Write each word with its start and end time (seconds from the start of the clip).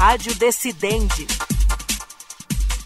Rádio 0.00 0.34
Decidente. 0.36 1.26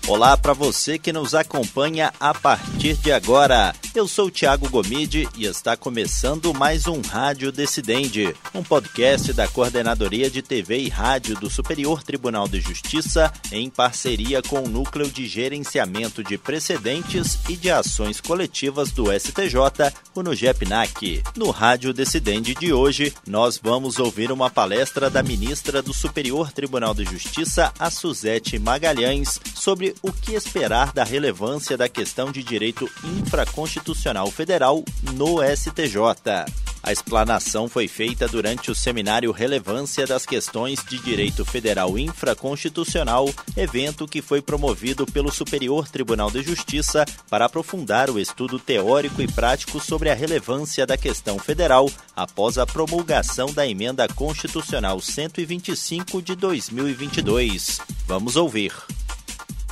Olá 0.08 0.37
para 0.37 0.53
você 0.53 0.99
que 0.99 1.13
nos 1.13 1.33
acompanha 1.33 2.13
a 2.18 2.34
partir 2.34 2.97
de 2.97 3.13
agora. 3.13 3.73
Eu 3.94 4.08
sou 4.08 4.28
Tiago 4.28 4.68
Gomide 4.68 5.28
e 5.36 5.46
está 5.46 5.76
começando 5.76 6.52
mais 6.52 6.88
um 6.88 7.00
Rádio 7.00 7.52
Decidente, 7.52 8.34
um 8.52 8.61
podcast 8.61 9.32
da 9.32 9.46
Coordenadoria 9.46 10.29
de 10.29 10.43
TV 10.43 10.78
e 10.78 10.88
Rádio 10.88 11.36
do 11.36 11.48
Superior 11.48 12.02
Tribunal 12.02 12.48
de 12.48 12.60
Justiça 12.60 13.32
em 13.52 13.70
parceria 13.70 14.42
com 14.42 14.62
o 14.62 14.68
Núcleo 14.68 15.09
de 15.09 15.28
Gerenciamento 15.28 16.24
de 16.24 16.36
Precedentes 16.36 17.38
e 17.48 17.54
de 17.54 17.70
Ações 17.70 18.20
Coletivas 18.20 18.91
do 18.91 19.12
STJ, 19.12 19.95
o 20.12 20.24
NUGEPNAC. 20.24 21.22
No 21.36 21.52
Rádio 21.52 21.95
Decidente 21.95 22.52
de 22.52 22.72
hoje, 22.72 23.14
nós 23.24 23.61
vamos 23.62 24.00
ouvir 24.00 24.32
uma 24.32 24.50
palestra 24.50 25.08
da 25.08 25.22
ministra 25.22 25.80
do 25.80 25.95
Superior 25.95 26.50
Tribunal 26.50 26.95
de 26.95 27.05
Justiça, 27.05 27.72
a 27.78 27.88
Suzete 27.92 28.58
Magalhães, 28.58 29.41
sobre 29.55 29.95
o 30.02 30.12
que 30.12 30.33
esperar 30.33 30.92
da 30.92 31.05
relevância 31.05 31.77
da 31.77 31.88
questão 31.88 32.33
de 32.33 32.42
direito 32.42 32.91
infraconstitucional 33.05 33.84
federal 34.30 34.84
no 35.15 35.43
STJ. 35.43 36.47
A 36.87 36.92
explanação 36.92 37.66
foi 37.66 37.88
feita 37.88 38.29
durante 38.29 38.70
o 38.70 38.75
seminário 38.75 39.33
Relevância 39.33 40.06
das 40.06 40.27
Questões 40.27 40.84
de 40.84 40.98
Direito 40.98 41.42
Federal 41.42 41.98
Infraconstitucional, 41.98 43.33
evento 43.56 44.06
que 44.06 44.20
foi 44.20 44.42
promovido 44.42 45.06
pelo 45.06 45.33
Superior 45.33 45.89
Tribunal 45.89 46.30
de 46.30 46.42
Justiça 46.42 47.06
para 47.30 47.47
aprofundar 47.47 48.11
o 48.11 48.20
estudo 48.20 48.59
teórico 48.59 49.23
e 49.23 49.27
prático 49.27 49.80
sobre 49.80 50.11
a 50.11 50.14
relevância 50.14 50.87
da 50.87 50.98
questão 50.98 51.39
federal 51.39 51.91
após 52.14 52.59
a 52.59 52.66
promulgação 52.66 53.51
da 53.51 53.66
Emenda 53.66 54.06
Constitucional 54.06 55.01
125 55.01 56.20
de 56.20 56.37
2022. 56.37 57.80
Vamos 58.06 58.37
ouvir 58.37 58.75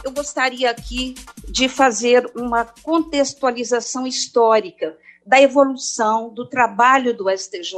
eu 0.05 0.11
gostaria 0.11 0.71
aqui 0.71 1.15
de 1.49 1.69
fazer 1.69 2.31
uma 2.35 2.65
contextualização 2.65 4.07
histórica 4.07 4.97
da 5.25 5.41
evolução 5.41 6.33
do 6.33 6.49
trabalho 6.49 7.17
do 7.17 7.31
STJ 7.31 7.77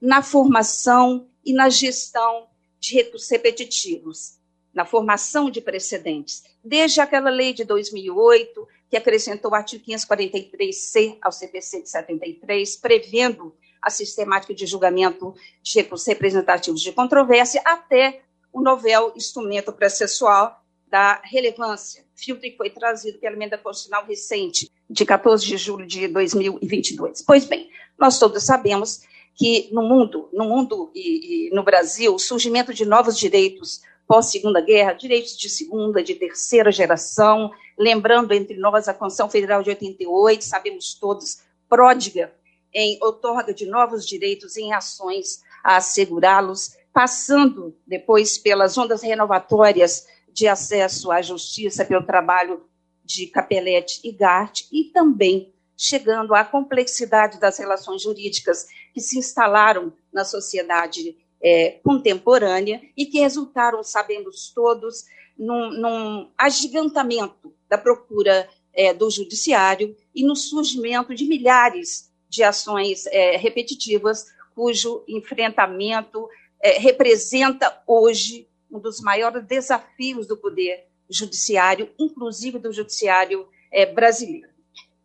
na 0.00 0.22
formação 0.22 1.28
e 1.44 1.52
na 1.52 1.68
gestão 1.68 2.48
de 2.78 2.94
recursos 2.94 3.30
repetitivos, 3.30 4.38
na 4.72 4.84
formação 4.84 5.50
de 5.50 5.60
precedentes, 5.60 6.42
desde 6.64 7.00
aquela 7.00 7.30
lei 7.30 7.52
de 7.52 7.64
2008, 7.64 8.66
que 8.88 8.96
acrescentou 8.96 9.50
o 9.50 9.54
artigo 9.54 9.84
543C 9.84 11.18
ao 11.20 11.32
CPC 11.32 11.82
de 11.82 11.90
73, 11.90 12.76
prevendo 12.76 13.54
a 13.80 13.90
sistemática 13.90 14.54
de 14.54 14.66
julgamento 14.66 15.34
de 15.62 15.80
recursos 15.80 16.06
representativos 16.06 16.80
de 16.80 16.92
controvérsia, 16.92 17.62
até 17.64 18.22
o 18.52 18.60
novel 18.60 19.12
instrumento 19.16 19.72
processual 19.72 20.59
da 20.90 21.20
relevância, 21.24 22.04
filtro 22.14 22.42
que 22.42 22.56
foi 22.56 22.68
trazido 22.68 23.18
pela 23.18 23.36
emenda 23.36 23.56
constitucional 23.56 24.04
recente, 24.06 24.70
de 24.88 25.04
14 25.06 25.46
de 25.46 25.56
julho 25.56 25.86
de 25.86 26.08
2022. 26.08 27.22
Pois 27.22 27.44
bem, 27.44 27.70
nós 27.98 28.18
todos 28.18 28.42
sabemos 28.42 29.02
que 29.34 29.68
no 29.72 29.82
mundo, 29.82 30.28
no 30.32 30.44
mundo 30.44 30.90
e, 30.94 31.48
e 31.48 31.54
no 31.54 31.62
Brasil, 31.62 32.14
o 32.14 32.18
surgimento 32.18 32.74
de 32.74 32.84
novos 32.84 33.16
direitos 33.16 33.80
pós-segunda 34.06 34.60
guerra, 34.60 34.92
direitos 34.92 35.38
de 35.38 35.48
segunda, 35.48 36.02
de 36.02 36.16
terceira 36.16 36.72
geração, 36.72 37.52
lembrando 37.78 38.34
entre 38.34 38.56
nós 38.56 38.88
a 38.88 38.92
Constituição 38.92 39.30
Federal 39.30 39.62
de 39.62 39.70
88, 39.70 40.42
sabemos 40.42 40.94
todos, 40.94 41.38
pródiga 41.68 42.32
em 42.74 42.98
outorga 43.00 43.54
de 43.54 43.66
novos 43.66 44.04
direitos 44.04 44.56
em 44.56 44.72
ações 44.72 45.42
a 45.62 45.76
assegurá-los, 45.76 46.76
passando 46.92 47.76
depois 47.86 48.36
pelas 48.36 48.76
ondas 48.76 49.00
renovatórias 49.02 50.06
de 50.32 50.46
acesso 50.48 51.10
à 51.10 51.20
justiça 51.22 51.84
pelo 51.84 52.06
trabalho 52.06 52.64
de 53.04 53.26
Capelletti 53.26 54.00
e 54.04 54.12
Gart, 54.12 54.62
e 54.72 54.84
também 54.84 55.52
chegando 55.76 56.34
à 56.34 56.44
complexidade 56.44 57.40
das 57.40 57.58
relações 57.58 58.02
jurídicas 58.02 58.66
que 58.92 59.00
se 59.00 59.18
instalaram 59.18 59.92
na 60.12 60.24
sociedade 60.24 61.16
é, 61.42 61.78
contemporânea 61.82 62.82
e 62.96 63.06
que 63.06 63.20
resultaram, 63.20 63.82
sabemos 63.82 64.52
todos, 64.54 65.04
num, 65.38 65.70
num 65.70 66.30
agigantamento 66.36 67.54
da 67.66 67.78
procura 67.78 68.46
é, 68.74 68.92
do 68.92 69.10
judiciário 69.10 69.96
e 70.14 70.22
no 70.22 70.36
surgimento 70.36 71.14
de 71.14 71.24
milhares 71.24 72.10
de 72.28 72.42
ações 72.42 73.06
é, 73.06 73.36
repetitivas, 73.36 74.26
cujo 74.54 75.02
enfrentamento 75.08 76.28
é, 76.62 76.78
representa 76.78 77.82
hoje 77.86 78.46
um 78.70 78.78
dos 78.78 79.00
maiores 79.00 79.44
desafios 79.44 80.26
do 80.26 80.36
poder 80.36 80.86
judiciário, 81.08 81.90
inclusive 81.98 82.58
do 82.58 82.72
judiciário 82.72 83.48
é, 83.70 83.84
brasileiro. 83.86 84.48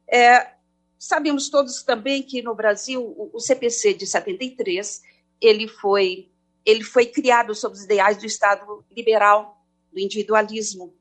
É, 0.08 0.52
sabemos 1.00 1.50
todos 1.50 1.84
também 1.84 2.22
que 2.22 2.42
no 2.42 2.54
Brasil 2.54 3.02
o, 3.02 3.32
o, 3.34 3.40
CPC 3.40 3.94
de 3.94 4.06
73 4.06 5.02
ele 5.42 5.68
foi 5.68 6.30
ele 6.66 6.84
foi 6.84 7.06
criado 7.06 7.54
sob 7.54 7.76
os 7.76 7.84
ideais 7.84 8.18
do 8.18 8.26
Estado 8.26 8.84
liberal, 8.96 9.64
do 9.94 10.00
individualismo, 10.00 10.96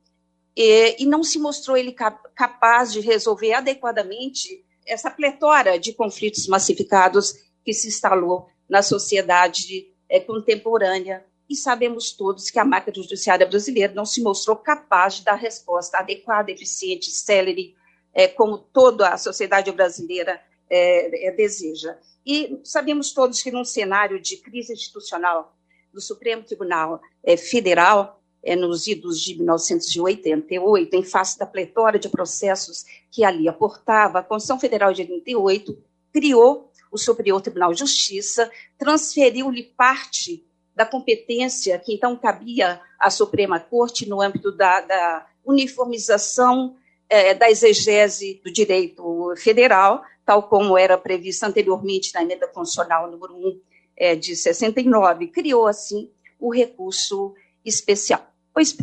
e, 0.55 1.01
e 1.01 1.05
não 1.07 1.23
se 1.23 1.39
mostrou 1.39 1.75
ele 1.75 1.91
capaz 2.35 2.93
de 2.93 2.99
resolver 2.99 3.53
adequadamente 3.53 4.63
essa 4.85 5.09
pletora 5.09 5.79
de 5.79 5.91
conflitos 5.93 6.45
massificados 6.47 7.33
que 7.63 7.73
se 7.73 7.87
instalou 7.87 8.47
na 8.69 8.83
sociedade 8.83 9.91
é, 10.07 10.19
contemporânea 10.19 11.25
e 11.49 11.55
sabemos 11.55 12.11
todos 12.11 12.49
que 12.49 12.59
a 12.59 12.65
máquina 12.65 12.95
judiciária 12.95 13.45
brasileira 13.45 13.93
não 13.93 14.05
se 14.05 14.21
mostrou 14.21 14.55
capaz 14.55 15.15
de 15.15 15.23
dar 15.23 15.35
resposta 15.35 15.97
adequada, 15.97 16.51
eficiente, 16.51 17.11
célere, 17.11 17.75
é, 18.13 18.27
como 18.27 18.57
toda 18.57 19.09
a 19.09 19.17
sociedade 19.17 19.71
brasileira 19.71 20.41
é, 20.69 21.27
é, 21.27 21.31
deseja. 21.31 21.97
E 22.25 22.59
sabemos 22.63 23.13
todos 23.13 23.43
que, 23.43 23.51
num 23.51 23.65
cenário 23.65 24.19
de 24.19 24.37
crise 24.37 24.73
institucional 24.73 25.55
do 25.93 26.01
Supremo 26.01 26.43
Tribunal 26.43 26.99
é, 27.23 27.37
Federal, 27.37 28.21
é, 28.43 28.55
nos 28.55 28.87
idos 28.87 29.21
de 29.21 29.35
1988, 29.35 30.95
em 30.95 31.03
face 31.03 31.37
da 31.37 31.45
pletora 31.45 31.99
de 31.99 32.09
processos 32.09 32.85
que 33.11 33.23
ali 33.23 33.47
aportava, 33.47 34.19
a 34.19 34.23
Constituição 34.23 34.59
Federal 34.59 34.93
de 34.93 35.01
88 35.01 35.77
criou 36.13 36.71
o 36.91 36.97
Superior 36.97 37.41
Tribunal 37.41 37.73
de 37.73 37.79
Justiça, 37.79 38.49
transferiu-lhe 38.77 39.63
parte 39.63 40.44
da 40.75 40.85
competência 40.85 41.79
que 41.79 41.93
então 41.93 42.15
cabia 42.15 42.81
à 42.99 43.09
Suprema 43.09 43.59
Corte 43.59 44.07
no 44.07 44.21
âmbito 44.21 44.51
da, 44.51 44.81
da 44.81 45.27
uniformização 45.45 46.75
é, 47.09 47.33
da 47.33 47.49
exegese 47.49 48.41
do 48.43 48.51
direito 48.51 49.33
federal, 49.37 50.03
tal 50.25 50.43
como 50.43 50.77
era 50.77 50.97
previsto 50.97 51.43
anteriormente 51.43 52.13
na 52.13 52.23
emenda 52.23 52.47
constitucional 52.47 53.09
número 53.09 53.35
1 53.35 53.61
é, 53.97 54.15
de 54.15 54.35
69, 54.35 55.27
criou 55.27 55.67
assim 55.67 56.11
o 56.39 56.53
recurso 56.53 57.33
especial. 57.63 58.25
Pois 58.53 58.75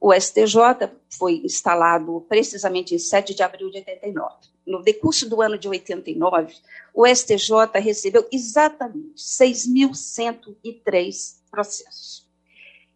o 0.00 0.12
STJ 0.12 0.90
foi 1.10 1.40
instalado 1.44 2.24
precisamente 2.28 2.94
em 2.94 2.98
7 2.98 3.34
de 3.34 3.42
abril 3.42 3.70
de 3.70 3.78
89 3.78 4.55
no 4.66 4.82
decurso 4.82 5.28
do 5.28 5.40
ano 5.40 5.56
de 5.56 5.68
89, 5.68 6.56
o 6.92 7.06
STJ 7.06 7.78
recebeu 7.80 8.26
exatamente 8.32 9.22
6.103 9.22 11.36
processos. 11.50 12.26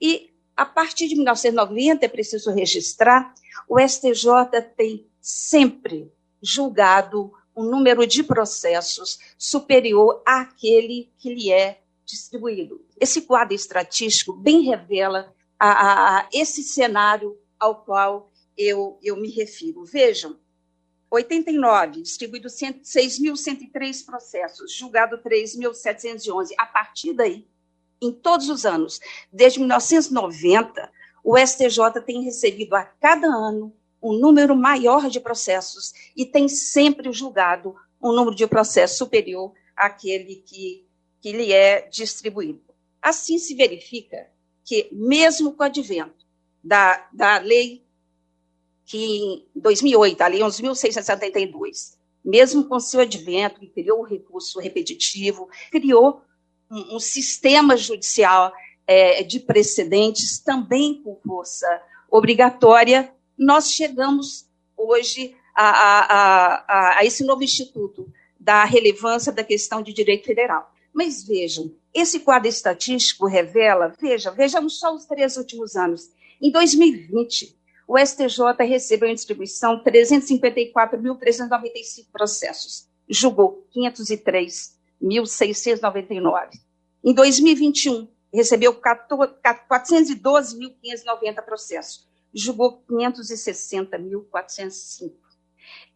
E, 0.00 0.30
a 0.56 0.66
partir 0.66 1.06
de 1.06 1.14
1990, 1.14 2.04
é 2.04 2.08
preciso 2.08 2.50
registrar, 2.50 3.32
o 3.68 3.78
STJ 3.78 4.60
tem 4.76 5.06
sempre 5.20 6.12
julgado 6.42 7.32
um 7.56 7.64
número 7.64 8.06
de 8.06 8.22
processos 8.22 9.18
superior 9.38 10.22
àquele 10.26 11.10
que 11.18 11.34
lhe 11.34 11.52
é 11.52 11.80
distribuído. 12.04 12.84
Esse 12.98 13.22
quadro 13.22 13.54
estatístico 13.54 14.32
bem 14.32 14.62
revela 14.62 15.32
a, 15.58 15.68
a, 15.68 16.18
a 16.18 16.28
esse 16.32 16.62
cenário 16.62 17.36
ao 17.58 17.84
qual 17.84 18.30
eu, 18.56 18.98
eu 19.02 19.16
me 19.16 19.30
refiro. 19.30 19.84
Vejam, 19.84 20.38
89, 21.10 22.02
distribuído 22.02 22.48
6.103 22.48 24.04
processos, 24.04 24.72
julgado 24.72 25.18
3.711. 25.18 26.50
A 26.56 26.66
partir 26.66 27.12
daí, 27.12 27.46
em 28.00 28.12
todos 28.12 28.48
os 28.48 28.64
anos, 28.64 29.00
desde 29.32 29.58
1990, 29.58 30.90
o 31.24 31.36
STJ 31.36 32.00
tem 32.06 32.22
recebido 32.22 32.74
a 32.74 32.84
cada 32.84 33.26
ano 33.26 33.74
um 34.02 34.12
número 34.12 34.56
maior 34.56 35.10
de 35.10 35.20
processos 35.20 35.92
e 36.16 36.24
tem 36.24 36.48
sempre 36.48 37.12
julgado 37.12 37.74
um 38.00 38.12
número 38.12 38.34
de 38.34 38.46
processos 38.46 38.96
superior 38.96 39.52
àquele 39.76 40.36
que, 40.36 40.86
que 41.20 41.32
lhe 41.32 41.52
é 41.52 41.86
distribuído. 41.88 42.62
Assim 43.02 43.38
se 43.38 43.54
verifica 43.54 44.30
que, 44.64 44.88
mesmo 44.92 45.52
com 45.52 45.62
o 45.62 45.66
advento 45.66 46.24
da, 46.62 47.08
da 47.12 47.38
lei 47.38 47.84
que 48.90 48.98
em 48.98 49.46
2008, 49.54 50.20
a 50.20 50.26
Lei 50.26 50.40
11.672, 50.40 51.96
mesmo 52.24 52.64
com 52.64 52.80
seu 52.80 52.98
advento, 52.98 53.64
criou 53.68 54.00
o 54.00 54.04
recurso 54.04 54.58
repetitivo, 54.58 55.48
criou 55.70 56.22
um, 56.68 56.96
um 56.96 56.98
sistema 56.98 57.76
judicial 57.76 58.52
é, 58.88 59.22
de 59.22 59.38
precedentes, 59.38 60.40
também 60.40 61.00
com 61.04 61.16
força 61.24 61.68
obrigatória, 62.10 63.14
nós 63.38 63.70
chegamos 63.70 64.48
hoje 64.76 65.36
a, 65.54 65.70
a, 65.70 66.54
a, 66.66 66.98
a 66.98 67.04
esse 67.04 67.22
novo 67.22 67.44
instituto 67.44 68.12
da 68.40 68.64
relevância 68.64 69.30
da 69.30 69.44
questão 69.44 69.82
de 69.82 69.92
direito 69.92 70.26
federal. 70.26 70.74
Mas 70.92 71.22
vejam, 71.22 71.72
esse 71.94 72.18
quadro 72.18 72.48
estatístico 72.48 73.28
revela, 73.28 73.94
veja, 74.00 74.32
vejamos 74.32 74.80
só 74.80 74.92
os 74.92 75.04
três 75.04 75.36
últimos 75.36 75.76
anos. 75.76 76.10
Em 76.42 76.50
2020, 76.50 77.59
o 77.90 77.98
STJ 77.98 78.54
recebeu 78.68 79.08
em 79.08 79.14
distribuição 79.16 79.82
354.395 79.82 82.06
processos, 82.12 82.88
julgou 83.08 83.66
503.699. 83.74 86.50
Em 87.02 87.12
2021, 87.12 88.06
recebeu 88.32 88.80
412.590 88.80 91.44
processos, 91.44 92.06
julgou 92.32 92.84
560.405. 92.88 95.12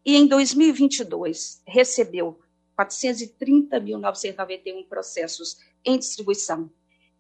E 0.05 0.17
em 0.17 0.27
2022, 0.27 1.63
recebeu 1.65 2.41
430.991 2.77 4.89
processos 4.89 5.59
em 5.85 5.97
distribuição 5.97 6.69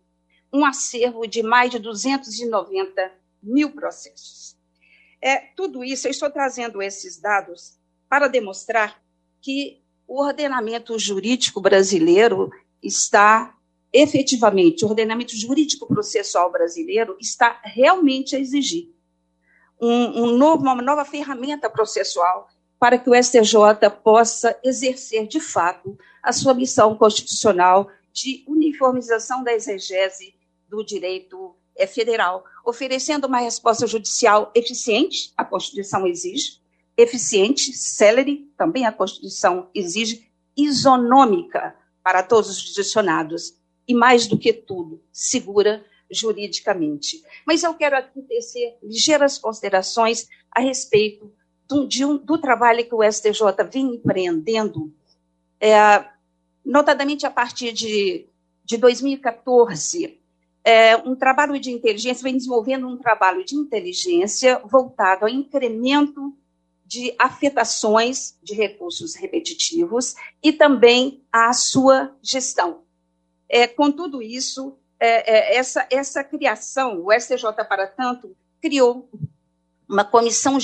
um 0.53 0.63
acervo 0.63 1.25
de 1.25 1.41
mais 1.41 1.71
de 1.71 1.79
290 1.79 3.11
mil 3.41 3.71
processos. 3.71 4.55
É, 5.21 5.37
tudo 5.55 5.83
isso, 5.83 6.07
eu 6.07 6.11
estou 6.11 6.29
trazendo 6.29 6.81
esses 6.81 7.19
dados 7.19 7.77
para 8.07 8.27
demonstrar 8.27 9.01
que 9.41 9.81
o 10.07 10.21
ordenamento 10.21 10.97
jurídico 10.99 11.59
brasileiro 11.59 12.51
está 12.81 13.55
efetivamente, 13.91 14.83
o 14.83 14.89
ordenamento 14.89 15.35
jurídico 15.35 15.87
processual 15.87 16.51
brasileiro 16.51 17.15
está 17.19 17.61
realmente 17.63 18.35
a 18.35 18.39
exigir 18.39 18.89
um, 19.79 20.23
um 20.23 20.37
novo, 20.37 20.63
uma 20.63 20.75
nova 20.81 21.05
ferramenta 21.05 21.69
processual 21.69 22.47
para 22.79 22.97
que 22.97 23.09
o 23.09 23.15
STJ 23.15 23.89
possa 24.03 24.57
exercer, 24.63 25.27
de 25.27 25.39
fato, 25.39 25.97
a 26.21 26.33
sua 26.33 26.53
missão 26.53 26.97
constitucional 26.97 27.89
de 28.11 28.43
uniformização 28.47 29.43
da 29.43 29.53
exegese 29.53 30.32
do 30.73 30.83
direito 30.83 31.55
é, 31.77 31.85
federal, 31.85 32.43
oferecendo 32.65 33.27
uma 33.27 33.37
resposta 33.37 33.85
judicial 33.85 34.51
eficiente, 34.55 35.31
a 35.37 35.45
Constituição 35.45 36.07
exige, 36.07 36.59
eficiente, 36.97 37.73
célere, 37.73 38.51
também 38.57 38.85
a 38.85 38.91
Constituição 38.91 39.69
exige, 39.73 40.27
isonômica 40.57 41.75
para 42.03 42.23
todos 42.23 42.49
os 42.49 42.57
judicionados, 42.57 43.53
e 43.87 43.93
mais 43.93 44.25
do 44.25 44.37
que 44.37 44.51
tudo, 44.51 44.99
segura 45.11 45.85
juridicamente. 46.09 47.23
Mas 47.45 47.61
eu 47.63 47.73
quero 47.75 47.97
aqui 47.97 48.21
tecer 48.23 48.77
ligeiras 48.81 49.37
considerações 49.37 50.27
a 50.51 50.59
respeito 50.59 51.31
do, 51.67 51.87
um, 52.07 52.17
do 52.17 52.37
trabalho 52.39 52.85
que 52.85 52.95
o 52.95 53.03
STJ 53.03 53.41
vem 53.71 53.95
empreendendo, 53.95 54.91
é, 55.59 56.05
notadamente 56.65 57.25
a 57.25 57.31
partir 57.31 57.73
de, 57.73 58.27
de 58.63 58.77
2014, 58.77 60.22
é, 60.63 60.95
um 60.97 61.15
trabalho 61.15 61.59
de 61.59 61.71
inteligência, 61.71 62.23
vem 62.23 62.37
desenvolvendo 62.37 62.87
um 62.87 62.97
trabalho 62.97 63.43
de 63.43 63.55
inteligência 63.55 64.61
voltado 64.65 65.25
ao 65.25 65.29
incremento 65.29 66.33
de 66.85 67.13
afetações 67.17 68.37
de 68.41 68.53
recursos 68.53 69.15
repetitivos 69.15 70.15
e 70.41 70.53
também 70.53 71.23
à 71.31 71.51
sua 71.53 72.15
gestão. 72.21 72.83
É, 73.49 73.67
com 73.67 73.91
tudo 73.91 74.21
isso, 74.21 74.77
é, 74.99 75.55
é, 75.55 75.57
essa, 75.57 75.85
essa 75.89 76.23
criação, 76.23 77.03
o 77.03 77.11
STJ, 77.11 77.43
para 77.67 77.87
tanto, 77.87 78.35
criou 78.61 79.09
uma 79.89 80.05
comissão, 80.05 80.57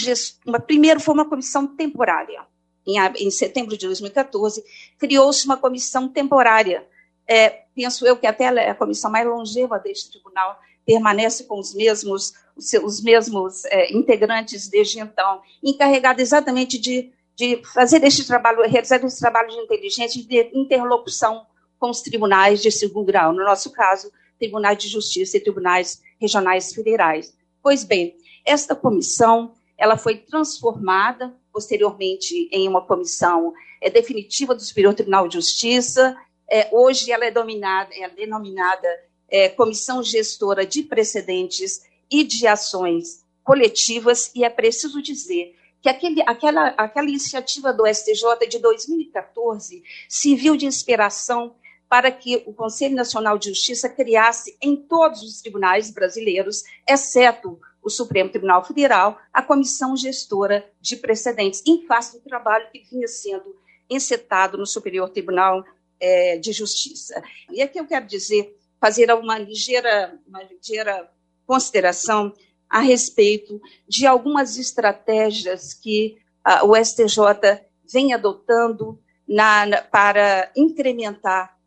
uma, 0.46 0.60
primeiro 0.60 1.00
foi 1.00 1.14
uma 1.14 1.28
comissão 1.28 1.68
temporária, 1.68 2.42
em, 2.88 2.98
em 3.18 3.30
setembro 3.30 3.78
de 3.78 3.86
2014, 3.86 4.64
criou-se 4.98 5.46
uma 5.46 5.58
comissão 5.58 6.08
temporária. 6.08 6.88
É, 7.30 7.62
penso 7.76 8.08
eu 8.08 8.18
que 8.18 8.26
até 8.26 8.48
a 8.48 8.74
comissão 8.74 9.12
mais 9.12 9.28
longeva 9.28 9.78
deste 9.78 10.10
tribunal 10.12 10.60
permanece 10.84 11.44
com 11.44 11.60
os 11.60 11.76
mesmos, 11.76 12.34
os, 12.56 12.74
os 12.74 13.04
mesmos 13.04 13.64
é, 13.66 13.94
integrantes 13.94 14.68
desde 14.68 15.00
então, 15.00 15.40
encarregada 15.64 16.20
exatamente 16.20 16.80
de, 16.80 17.12
de 17.36 17.62
fazer 17.74 18.04
este 18.04 18.26
trabalho, 18.26 18.68
realizar 18.68 19.04
esse 19.06 19.20
trabalho 19.20 19.50
de 19.50 19.58
inteligência, 19.58 20.24
de 20.24 20.50
interlocução 20.54 21.46
com 21.78 21.92
os 21.92 22.02
tribunais 22.02 22.62
de 22.62 22.72
segundo 22.72 23.06
grau, 23.06 23.32
no 23.32 23.46
nosso 23.46 23.72
caso, 23.72 24.12
tribunais 24.40 24.80
de 24.80 24.88
justiça 24.88 25.38
e 25.38 25.40
tribunais 25.40 26.02
regionais 26.20 26.74
federais. 26.74 27.32
Pois 27.62 27.84
bem, 27.84 28.16
esta 28.44 28.76
comissão 28.76 29.54
ela 29.78 29.98
foi 29.98 30.18
transformada 30.18 31.34
posteriormente 31.54 32.50
em 32.52 32.68
uma 32.68 32.82
comissão 32.82 33.54
é, 33.82 33.90
definitiva 33.90 34.56
do 34.56 34.62
Superior 34.62 34.94
Tribunal 34.94 35.28
de 35.28 35.36
Justiça. 35.36 36.18
É, 36.52 36.70
hoje 36.72 37.12
ela 37.12 37.26
é, 37.26 37.32
dominada, 37.32 37.90
é 37.94 38.10
denominada 38.10 38.88
é, 39.30 39.50
Comissão 39.50 40.04
Gestora 40.04 40.66
de 40.66 40.84
Precedentes 40.84 41.84
e 42.10 42.24
de 42.24 42.48
Ações 42.48 43.24
Coletivas, 43.44 44.32
e 44.36 44.44
é 44.44 44.50
preciso 44.50 45.02
dizer 45.02 45.56
que 45.82 45.90
aquele, 45.90 46.22
aquela, 46.26 46.68
aquela 46.70 47.08
iniciativa 47.08 47.72
do 47.72 47.86
STJ 47.88 48.48
de 48.50 48.60
2014 48.60 49.84
serviu 50.08 50.58
de 50.58 50.66
inspiração 50.66 51.56
para 51.88 52.12
que 52.12 52.44
o 52.46 52.54
Conselho 52.54 52.96
Nacional 52.96 53.38
de 53.38 53.50
Justiça 53.50 53.90
criasse 53.90 54.56
em 54.62 54.76
todos 54.76 55.24
os 55.24 55.42
tribunais 55.42 55.90
brasileiros, 55.90 56.64
exceto 56.88 57.60
o 57.82 57.90
Supremo 57.90 58.30
Tribunal 58.30 58.64
Federal, 58.64 59.18
a 59.34 59.42
comissão 59.42 59.96
gestora 59.96 60.70
de 60.80 60.98
precedentes, 60.98 61.64
em 61.66 61.86
face 61.88 62.18
do 62.18 62.24
trabalho 62.24 62.68
que 62.72 62.84
vinha 62.92 63.08
sendo 63.08 63.56
encetado 63.90 64.58
no 64.58 64.68
Superior 64.68 65.10
Tribunal 65.10 65.66
é, 66.00 66.38
de 66.38 66.52
Justiça. 66.52 67.22
E 67.52 67.62
aqui 67.62 67.80
eu 67.80 67.86
quero 67.86 68.06
dizer, 68.06 68.56
fazer 68.80 69.12
uma 69.12 69.38
ligeira, 69.38 70.18
uma 70.28 70.42
ligeira 70.44 71.10
consideração 71.46 72.34
a 72.70 72.80
respeito 72.80 73.60
de 73.88 74.06
algumas 74.06 74.58
estratégias 74.58 75.74
que 75.74 76.18
a, 76.44 76.64
o 76.64 76.76
STJ 76.76 77.66
vem 77.92 78.14
adotando 78.14 79.00
na, 79.28 79.66
na, 79.66 79.82
para 79.82 80.52
incrementar 80.56 81.58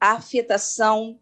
a 0.00 0.12
afetação, 0.12 1.18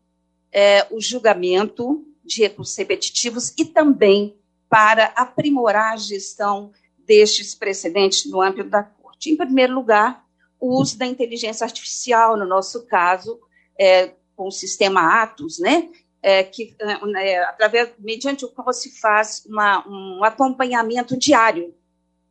é, 0.52 0.86
o 0.90 1.00
julgamento 1.00 2.06
de 2.24 2.42
recursos 2.42 2.76
repetitivos 2.76 3.52
e 3.58 3.64
também 3.64 4.36
para 4.68 5.06
aprimorar 5.16 5.94
a 5.94 5.96
gestão 5.96 6.72
destes 6.98 7.54
precedentes 7.54 8.30
no 8.30 8.40
âmbito 8.40 8.68
da 8.68 8.82
Corte. 8.82 9.30
Em 9.30 9.36
primeiro 9.36 9.74
lugar, 9.74 10.24
o 10.60 10.78
uso 10.78 10.98
da 10.98 11.06
inteligência 11.06 11.64
artificial, 11.64 12.36
no 12.36 12.46
nosso 12.46 12.86
caso, 12.86 13.40
é, 13.78 14.12
com 14.36 14.48
o 14.48 14.52
sistema 14.52 15.22
Atos, 15.22 15.58
né, 15.58 15.88
é, 16.22 16.44
que, 16.44 16.76
é, 16.78 17.38
através, 17.44 17.90
mediante 17.98 18.44
o 18.44 18.48
qual 18.48 18.72
se 18.72 19.00
faz 19.00 19.42
uma, 19.46 19.86
um 19.88 20.22
acompanhamento 20.22 21.16
diário 21.16 21.74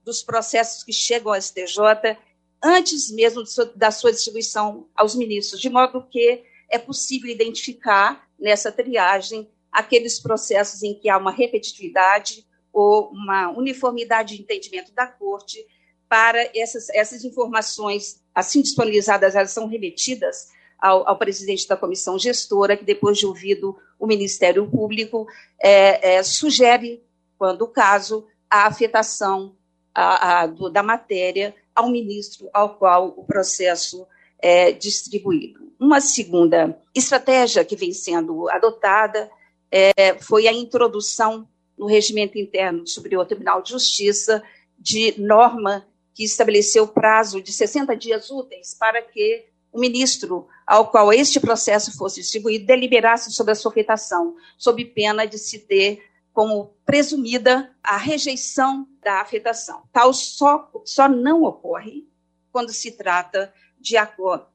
dos 0.05 0.21
processos 0.21 0.83
que 0.83 0.93
chegam 0.93 1.33
ao 1.33 1.41
STJ 1.41 2.17
antes 2.63 3.11
mesmo 3.11 3.43
da 3.75 3.89
sua 3.89 4.11
distribuição 4.11 4.87
aos 4.95 5.15
ministros, 5.15 5.59
de 5.59 5.69
modo 5.69 6.05
que 6.09 6.43
é 6.69 6.77
possível 6.77 7.29
identificar 7.29 8.27
nessa 8.39 8.71
triagem 8.71 9.49
aqueles 9.71 10.19
processos 10.19 10.83
em 10.83 10.93
que 10.93 11.09
há 11.09 11.17
uma 11.17 11.31
repetitividade 11.31 12.45
ou 12.71 13.09
uma 13.11 13.49
uniformidade 13.49 14.35
de 14.35 14.41
entendimento 14.41 14.93
da 14.93 15.07
corte 15.07 15.65
para 16.09 16.49
essas, 16.55 16.89
essas 16.89 17.23
informações 17.23 18.19
assim 18.33 18.61
disponibilizadas, 18.61 19.35
elas 19.35 19.51
são 19.51 19.67
remetidas 19.67 20.47
ao, 20.79 21.07
ao, 21.07 21.17
presidente 21.17 21.67
da 21.67 21.77
comissão 21.77 22.17
gestora, 22.17 22.75
que 22.75 22.83
depois 22.83 23.17
de 23.17 23.27
ouvido 23.27 23.77
o 23.99 24.07
Ministério 24.07 24.67
Público, 24.69 25.27
é, 25.61 26.15
é, 26.15 26.23
sugere, 26.23 27.03
quando 27.37 27.61
o 27.61 27.67
caso, 27.67 28.25
a 28.49 28.65
afetação 28.65 29.55
a, 29.93 30.41
a, 30.41 30.47
do, 30.47 30.69
da 30.69 30.81
matéria 30.81 31.53
ao 31.75 31.89
ministro 31.89 32.49
ao 32.53 32.75
qual 32.75 33.13
o 33.15 33.23
processo 33.25 34.07
é 34.41 34.71
distribuído. 34.71 35.71
Uma 35.79 36.01
segunda 36.01 36.77
estratégia 36.95 37.63
que 37.63 37.75
vem 37.75 37.93
sendo 37.93 38.49
adotada 38.49 39.29
é, 39.71 40.17
foi 40.19 40.47
a 40.47 40.53
introdução 40.53 41.47
no 41.77 41.85
regimento 41.85 42.37
interno 42.37 42.83
do 42.83 42.89
Superior 42.89 43.25
Tribunal 43.25 43.61
de 43.61 43.71
Justiça 43.71 44.41
de 44.77 45.13
norma 45.17 45.85
que 46.19 46.25
estabeleceu 46.25 46.85
prazo 46.85 47.41
de 47.41 47.53
60 47.53 47.95
dias 47.95 48.29
úteis 48.29 48.73
para 48.73 49.01
que 49.01 49.45
o 49.71 49.79
ministro 49.79 50.49
ao 50.67 50.91
qual 50.91 51.13
este 51.13 51.39
processo 51.39 51.97
fosse 51.97 52.19
distribuído 52.19 52.65
deliberasse 52.65 53.31
sobre 53.31 53.53
a 53.53 53.55
sua 53.55 53.71
afetação, 53.71 54.35
sob 54.57 54.83
pena 54.83 55.25
de 55.25 55.37
se 55.37 55.59
ter 55.59 56.03
como 56.33 56.73
presumida 56.85 57.73
a 57.81 57.95
rejeição 57.95 58.85
da 59.01 59.21
afetação. 59.21 59.83
Tal 59.93 60.13
só, 60.13 60.69
só 60.83 61.07
não 61.07 61.43
ocorre 61.43 62.05
quando 62.51 62.73
se 62.73 62.91
trata 62.91 63.53
de 63.79 63.95
acordo, 63.95 64.47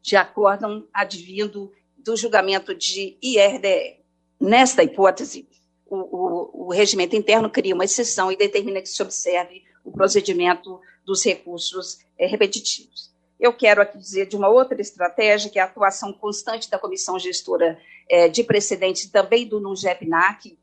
de 0.00 0.16
advindo 0.94 1.70
do 1.98 2.16
julgamento 2.16 2.74
de 2.74 3.18
IRDE. 3.20 4.00
Nesta 4.40 4.82
hipótese, 4.82 5.46
o, 5.84 5.96
o, 5.98 6.68
o 6.68 6.72
regimento 6.72 7.14
interno 7.14 7.50
cria 7.50 7.74
uma 7.74 7.84
exceção 7.84 8.32
e 8.32 8.38
determina 8.38 8.80
que 8.80 8.88
se 8.88 9.02
observe 9.02 9.68
o 9.84 9.90
procedimento 9.90 10.80
dos 11.04 11.24
recursos 11.24 11.98
é, 12.18 12.26
repetitivos. 12.26 13.10
Eu 13.38 13.52
quero 13.52 13.80
aqui 13.80 13.96
dizer 13.96 14.26
de 14.26 14.36
uma 14.36 14.48
outra 14.48 14.80
estratégia, 14.80 15.50
que 15.50 15.58
é 15.58 15.62
a 15.62 15.64
atuação 15.64 16.12
constante 16.12 16.70
da 16.70 16.78
Comissão 16.78 17.18
Gestora 17.18 17.78
é, 18.08 18.28
de 18.28 18.44
Precedentes 18.44 19.06
também 19.06 19.46
do 19.46 19.58
NUGEP-NAC, 19.60 20.58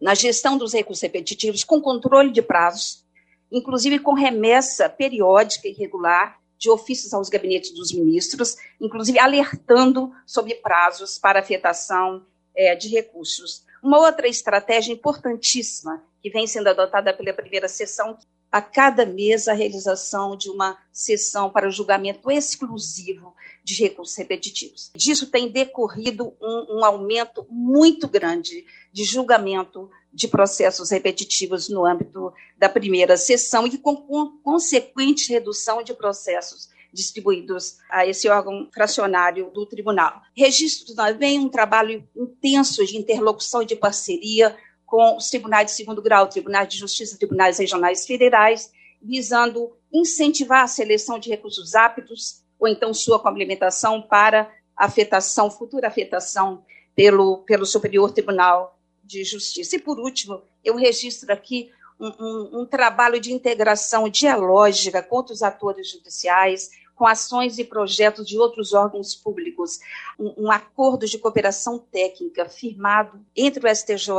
na 0.00 0.14
gestão 0.14 0.58
dos 0.58 0.74
recursos 0.74 1.02
repetitivos, 1.02 1.64
com 1.64 1.80
controle 1.80 2.30
de 2.30 2.42
prazos, 2.42 3.02
inclusive 3.50 3.98
com 3.98 4.12
remessa 4.12 4.88
periódica 4.88 5.68
e 5.68 5.72
regular 5.72 6.38
de 6.58 6.70
ofícios 6.70 7.12
aos 7.14 7.28
gabinetes 7.28 7.70
dos 7.72 7.92
ministros, 7.92 8.56
inclusive 8.80 9.18
alertando 9.18 10.12
sobre 10.26 10.54
prazos 10.56 11.18
para 11.18 11.40
afetação 11.40 12.24
é, 12.54 12.74
de 12.74 12.88
recursos. 12.88 13.64
Uma 13.82 13.98
outra 13.98 14.26
estratégia 14.26 14.92
importantíssima 14.92 16.02
que 16.26 16.30
vem 16.30 16.44
sendo 16.44 16.66
adotada 16.66 17.14
pela 17.14 17.32
primeira 17.32 17.68
sessão, 17.68 18.18
a 18.50 18.60
cada 18.60 19.06
mês 19.06 19.46
a 19.46 19.52
realização 19.52 20.36
de 20.36 20.50
uma 20.50 20.76
sessão 20.90 21.48
para 21.50 21.68
o 21.68 21.70
julgamento 21.70 22.28
exclusivo 22.28 23.32
de 23.62 23.80
recursos 23.80 24.16
repetitivos. 24.16 24.90
Disso 24.96 25.30
tem 25.30 25.48
decorrido 25.48 26.34
um, 26.42 26.78
um 26.78 26.84
aumento 26.84 27.46
muito 27.48 28.08
grande 28.08 28.66
de 28.92 29.04
julgamento 29.04 29.88
de 30.12 30.26
processos 30.26 30.90
repetitivos 30.90 31.68
no 31.68 31.86
âmbito 31.86 32.32
da 32.58 32.68
primeira 32.68 33.16
sessão 33.16 33.64
e 33.64 33.78
com, 33.78 33.94
com 33.94 34.36
consequente 34.42 35.32
redução 35.32 35.80
de 35.80 35.94
processos 35.94 36.70
distribuídos 36.92 37.76
a 37.88 38.04
esse 38.04 38.28
órgão 38.28 38.68
fracionário 38.72 39.50
do 39.50 39.64
tribunal. 39.66 40.22
Registro 40.34 40.94
também 40.94 41.38
um 41.38 41.48
trabalho 41.48 42.04
intenso 42.16 42.84
de 42.84 42.96
interlocução 42.96 43.62
e 43.62 43.66
de 43.66 43.76
parceria 43.76 44.56
com 44.86 45.16
os 45.16 45.28
tribunais 45.28 45.66
de 45.66 45.72
segundo 45.72 46.00
grau, 46.00 46.28
tribunais 46.28 46.68
de 46.68 46.78
justiça, 46.78 47.18
tribunais 47.18 47.58
regionais 47.58 48.06
federais, 48.06 48.70
visando 49.02 49.76
incentivar 49.92 50.62
a 50.62 50.68
seleção 50.68 51.18
de 51.18 51.28
recursos 51.28 51.74
aptos 51.74 52.42
ou 52.58 52.68
então 52.68 52.94
sua 52.94 53.18
complementação 53.18 54.00
para 54.00 54.50
afetação, 54.76 55.50
futura 55.50 55.88
afetação 55.88 56.64
pelo, 56.94 57.38
pelo 57.38 57.66
Superior 57.66 58.12
Tribunal 58.12 58.78
de 59.04 59.24
Justiça. 59.24 59.76
E, 59.76 59.78
por 59.78 59.98
último, 59.98 60.42
eu 60.64 60.76
registro 60.76 61.32
aqui 61.32 61.70
um, 61.98 62.08
um, 62.08 62.60
um 62.60 62.66
trabalho 62.66 63.20
de 63.20 63.32
integração 63.32 64.08
dialógica 64.08 65.02
com 65.02 65.16
outros 65.16 65.42
atores 65.42 65.90
judiciais, 65.90 66.70
com 66.94 67.06
ações 67.06 67.58
e 67.58 67.64
projetos 67.64 68.26
de 68.26 68.38
outros 68.38 68.72
órgãos 68.72 69.14
públicos, 69.14 69.78
um, 70.18 70.46
um 70.46 70.50
acordo 70.50 71.06
de 71.06 71.18
cooperação 71.18 71.78
técnica 71.78 72.48
firmado 72.48 73.20
entre 73.36 73.66
o 73.66 73.74
STJ 73.74 74.10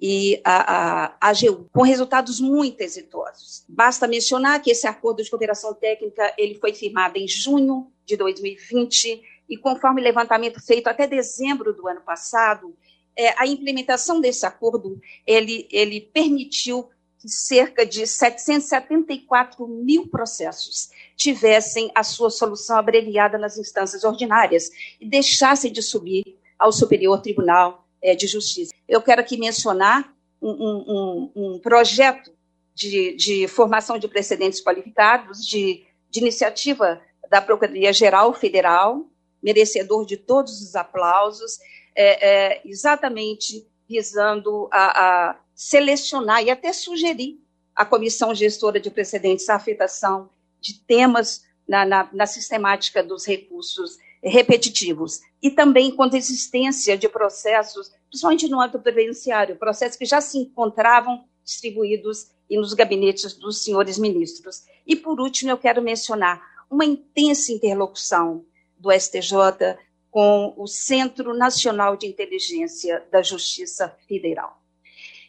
e 0.00 0.40
a, 0.44 1.06
a, 1.06 1.30
AGU, 1.30 1.68
com 1.72 1.82
resultados 1.82 2.40
muito 2.40 2.80
exitosos. 2.80 3.64
Basta 3.68 4.06
mencionar 4.06 4.60
que 4.60 4.70
esse 4.70 4.86
acordo 4.86 5.22
de 5.22 5.30
cooperação 5.30 5.72
técnica 5.74 6.34
ele 6.36 6.54
foi 6.56 6.74
firmado 6.74 7.18
em 7.18 7.26
junho 7.26 7.90
de 8.04 8.16
2020 8.16 9.22
e 9.48 9.56
conforme 9.56 10.02
levantamento 10.02 10.60
feito 10.60 10.88
até 10.88 11.06
dezembro 11.06 11.72
do 11.72 11.88
ano 11.88 12.00
passado, 12.02 12.76
é, 13.16 13.34
a 13.40 13.46
implementação 13.46 14.20
desse 14.20 14.44
acordo 14.44 15.00
ele, 15.26 15.66
ele 15.70 16.00
permitiu 16.00 16.88
que 17.18 17.28
cerca 17.30 17.86
de 17.86 18.06
774 18.06 19.66
mil 19.66 20.06
processos 20.08 20.90
tivessem 21.16 21.90
a 21.94 22.02
sua 22.02 22.28
solução 22.28 22.76
abreviada 22.76 23.38
nas 23.38 23.56
instâncias 23.56 24.04
ordinárias 24.04 24.70
e 25.00 25.08
deixassem 25.08 25.72
de 25.72 25.80
subir 25.80 26.36
ao 26.58 26.70
Superior 26.70 27.20
Tribunal 27.22 27.85
é, 28.06 28.14
de 28.14 28.28
Justiça. 28.28 28.72
Eu 28.88 29.02
quero 29.02 29.20
aqui 29.20 29.36
mencionar 29.36 30.14
um, 30.40 30.50
um, 30.50 31.32
um 31.34 31.58
projeto 31.58 32.30
de, 32.72 33.16
de, 33.16 33.48
formação 33.48 33.98
de 33.98 34.06
precedentes 34.06 34.62
qualificados, 34.62 35.44
de, 35.44 35.84
de 36.08 36.20
iniciativa 36.20 37.02
da 37.28 37.42
Procuradoria-Geral 37.42 38.32
Federal, 38.32 39.10
merecedor 39.42 40.06
de 40.06 40.16
todos 40.16 40.62
os 40.62 40.76
aplausos, 40.76 41.58
é, 41.96 42.54
é, 42.54 42.62
exatamente 42.64 43.66
visando 43.88 44.68
a, 44.70 45.30
a, 45.30 45.40
selecionar 45.54 46.44
e 46.44 46.50
até 46.50 46.72
sugerir 46.72 47.40
à 47.74 47.84
comissão 47.84 48.32
gestora 48.34 48.78
de 48.78 48.90
precedentes 48.90 49.48
a 49.48 49.56
afetação 49.56 50.30
de 50.60 50.74
temas 50.80 51.44
na, 51.66 51.84
na, 51.84 52.08
na 52.12 52.26
sistemática 52.26 53.02
dos 53.02 53.26
recursos 53.26 53.98
repetitivos 54.22 55.20
e 55.42 55.50
também 55.50 55.94
quanto 55.94 56.14
à 56.14 56.18
existência 56.18 56.96
de 56.96 57.08
processos, 57.08 57.90
principalmente 58.08 58.48
no 58.48 58.60
âmbito 58.60 58.80
previdenciário, 58.80 59.56
processos 59.56 59.96
que 59.96 60.04
já 60.04 60.20
se 60.20 60.38
encontravam 60.38 61.24
distribuídos 61.44 62.30
e 62.48 62.56
nos 62.56 62.74
gabinetes 62.74 63.34
dos 63.34 63.62
senhores 63.62 63.98
ministros. 63.98 64.64
E, 64.86 64.96
por 64.96 65.20
último, 65.20 65.50
eu 65.50 65.58
quero 65.58 65.82
mencionar 65.82 66.42
uma 66.70 66.84
intensa 66.84 67.52
interlocução 67.52 68.44
do 68.78 68.90
STJ 68.92 69.78
com 70.10 70.54
o 70.56 70.66
Centro 70.66 71.36
Nacional 71.36 71.96
de 71.96 72.06
Inteligência 72.06 73.04
da 73.10 73.22
Justiça 73.22 73.96
Federal. 74.08 74.60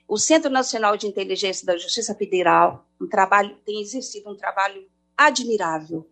O 0.07 0.17
Centro 0.17 0.49
Nacional 0.49 0.95
de 0.95 1.05
Inteligência 1.05 1.65
da 1.65 1.77
Justiça 1.77 2.15
Federal 2.15 2.87
um 2.99 3.07
trabalho, 3.07 3.55
tem 3.65 3.81
exercido 3.81 4.29
um 4.29 4.35
trabalho 4.35 4.87
admirável 5.15 6.07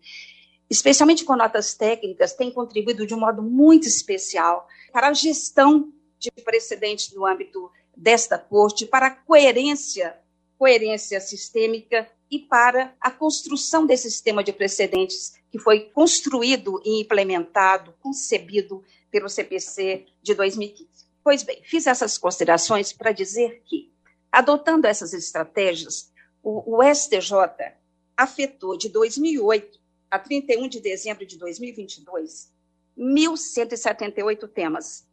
especialmente 0.70 1.24
com 1.24 1.36
notas 1.36 1.74
técnicas, 1.74 2.34
tem 2.34 2.52
contribuído 2.52 3.06
de 3.06 3.14
um 3.14 3.20
modo 3.20 3.42
muito 3.42 3.88
especial 3.88 4.68
para 4.92 5.10
a 5.10 5.14
gestão 5.14 5.92
de 6.18 6.32
precedentes 6.32 7.14
no 7.14 7.26
âmbito 7.26 7.72
desta 7.96 8.38
corte, 8.38 8.86
para 8.86 9.08
a 9.08 9.12
coerência, 9.12 10.18
coerência 10.58 11.20
sistêmica 11.20 12.10
e 12.30 12.40
para 12.40 12.96
a 13.00 13.12
construção 13.12 13.86
desse 13.86 14.10
sistema 14.10 14.44
de 14.44 14.52
precedentes 14.52 15.36
que 15.52 15.60
foi 15.60 15.82
construído 15.92 16.82
e 16.84 17.02
implementado, 17.02 17.94
concebido 18.02 18.84
pelo 19.12 19.30
CPC 19.30 20.06
de 20.22 20.34
2015. 20.34 20.90
Pois 21.24 21.44
bem, 21.44 21.62
fiz 21.64 21.88
essas 21.88 22.18
considerações 22.18 22.92
para 22.92 23.12
dizer 23.12 23.62
que, 23.66 23.92
adotando 24.32 24.88
essas 24.88 25.14
estratégias, 25.14 26.12
o, 26.44 26.78
o 26.78 26.84
STJ 26.84 27.32
afetou 28.18 28.78
de 28.78 28.90
2008 28.90 29.80
a 30.10 30.20
31 30.20 30.68
de 30.68 30.80
dezembro 30.80 31.26
de 31.26 31.38
2022, 31.38 32.52
1.178 32.98 34.48
temas. 34.48 35.08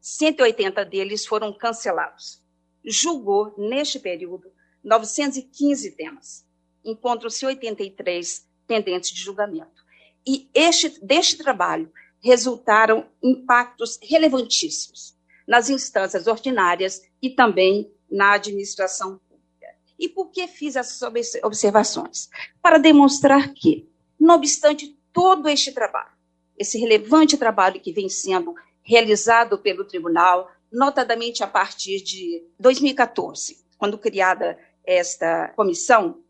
180 0.00 0.84
deles 0.84 1.24
foram 1.24 1.56
cancelados. 1.56 2.42
Julgou, 2.84 3.54
neste 3.56 3.98
período, 3.98 4.52
915 4.82 5.92
temas. 5.92 6.44
Encontram-se 6.84 7.46
83 7.46 8.46
pendentes 8.66 9.10
de 9.10 9.20
julgamento. 9.20 9.82
E 10.26 10.50
este, 10.52 11.04
deste 11.04 11.38
trabalho 11.38 11.92
resultaram 12.22 13.08
impactos 13.22 13.98
relevantíssimos 14.02 15.16
nas 15.46 15.68
instâncias 15.68 16.26
ordinárias 16.26 17.02
e 17.20 17.30
também 17.30 17.92
na 18.10 18.32
administração 18.34 19.18
pública. 19.28 19.66
E 19.98 20.08
por 20.08 20.30
que 20.30 20.46
fiz 20.46 20.76
essas 20.76 21.00
observações? 21.42 22.28
Para 22.60 22.78
demonstrar 22.78 23.52
que 23.52 23.88
não 24.22 24.36
obstante 24.36 24.96
todo 25.12 25.48
este 25.48 25.72
trabalho, 25.72 26.12
esse 26.56 26.78
relevante 26.78 27.36
trabalho 27.36 27.80
que 27.80 27.92
vem 27.92 28.08
sendo 28.08 28.54
realizado 28.82 29.58
pelo 29.58 29.84
tribunal, 29.84 30.48
notadamente 30.70 31.42
a 31.42 31.48
partir 31.48 32.00
de 32.00 32.44
2014, 32.58 33.64
quando 33.76 33.98
criada 33.98 34.56
esta 34.84 35.48
comissão, 35.56 36.20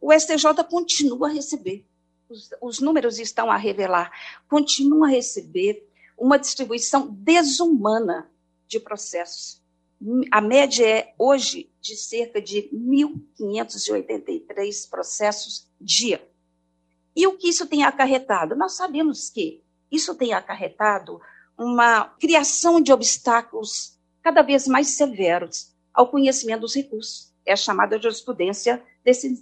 o 0.00 0.12
STJ 0.12 0.64
continua 0.68 1.28
a 1.28 1.32
receber, 1.32 1.86
os, 2.28 2.50
os 2.60 2.80
números 2.80 3.18
estão 3.18 3.50
a 3.50 3.56
revelar, 3.56 4.12
continua 4.48 5.06
a 5.06 5.10
receber 5.10 5.88
uma 6.16 6.38
distribuição 6.38 7.08
desumana 7.10 8.30
de 8.66 8.80
processos. 8.80 9.60
A 10.30 10.40
média 10.40 10.88
é 10.88 11.14
hoje 11.18 11.70
de 11.80 11.96
cerca 11.96 12.40
de 12.40 12.70
1.583 12.72 14.88
processos 14.88 15.68
dia. 15.78 16.31
E 17.14 17.26
o 17.26 17.36
que 17.36 17.48
isso 17.48 17.66
tem 17.66 17.84
acarretado? 17.84 18.56
Nós 18.56 18.76
sabemos 18.76 19.28
que 19.28 19.62
Isso 19.90 20.14
tem 20.14 20.32
acarretado 20.32 21.20
uma 21.58 22.06
criação 22.18 22.80
de 22.80 22.90
obstáculos 22.90 23.98
cada 24.22 24.40
vez 24.40 24.66
mais 24.66 24.96
severos 24.96 25.74
ao 25.92 26.08
conhecimento 26.08 26.60
dos 26.62 26.74
recursos. 26.74 27.30
É 27.44 27.52
a 27.52 27.56
chamada 27.56 28.00
jurisprudência 28.00 28.82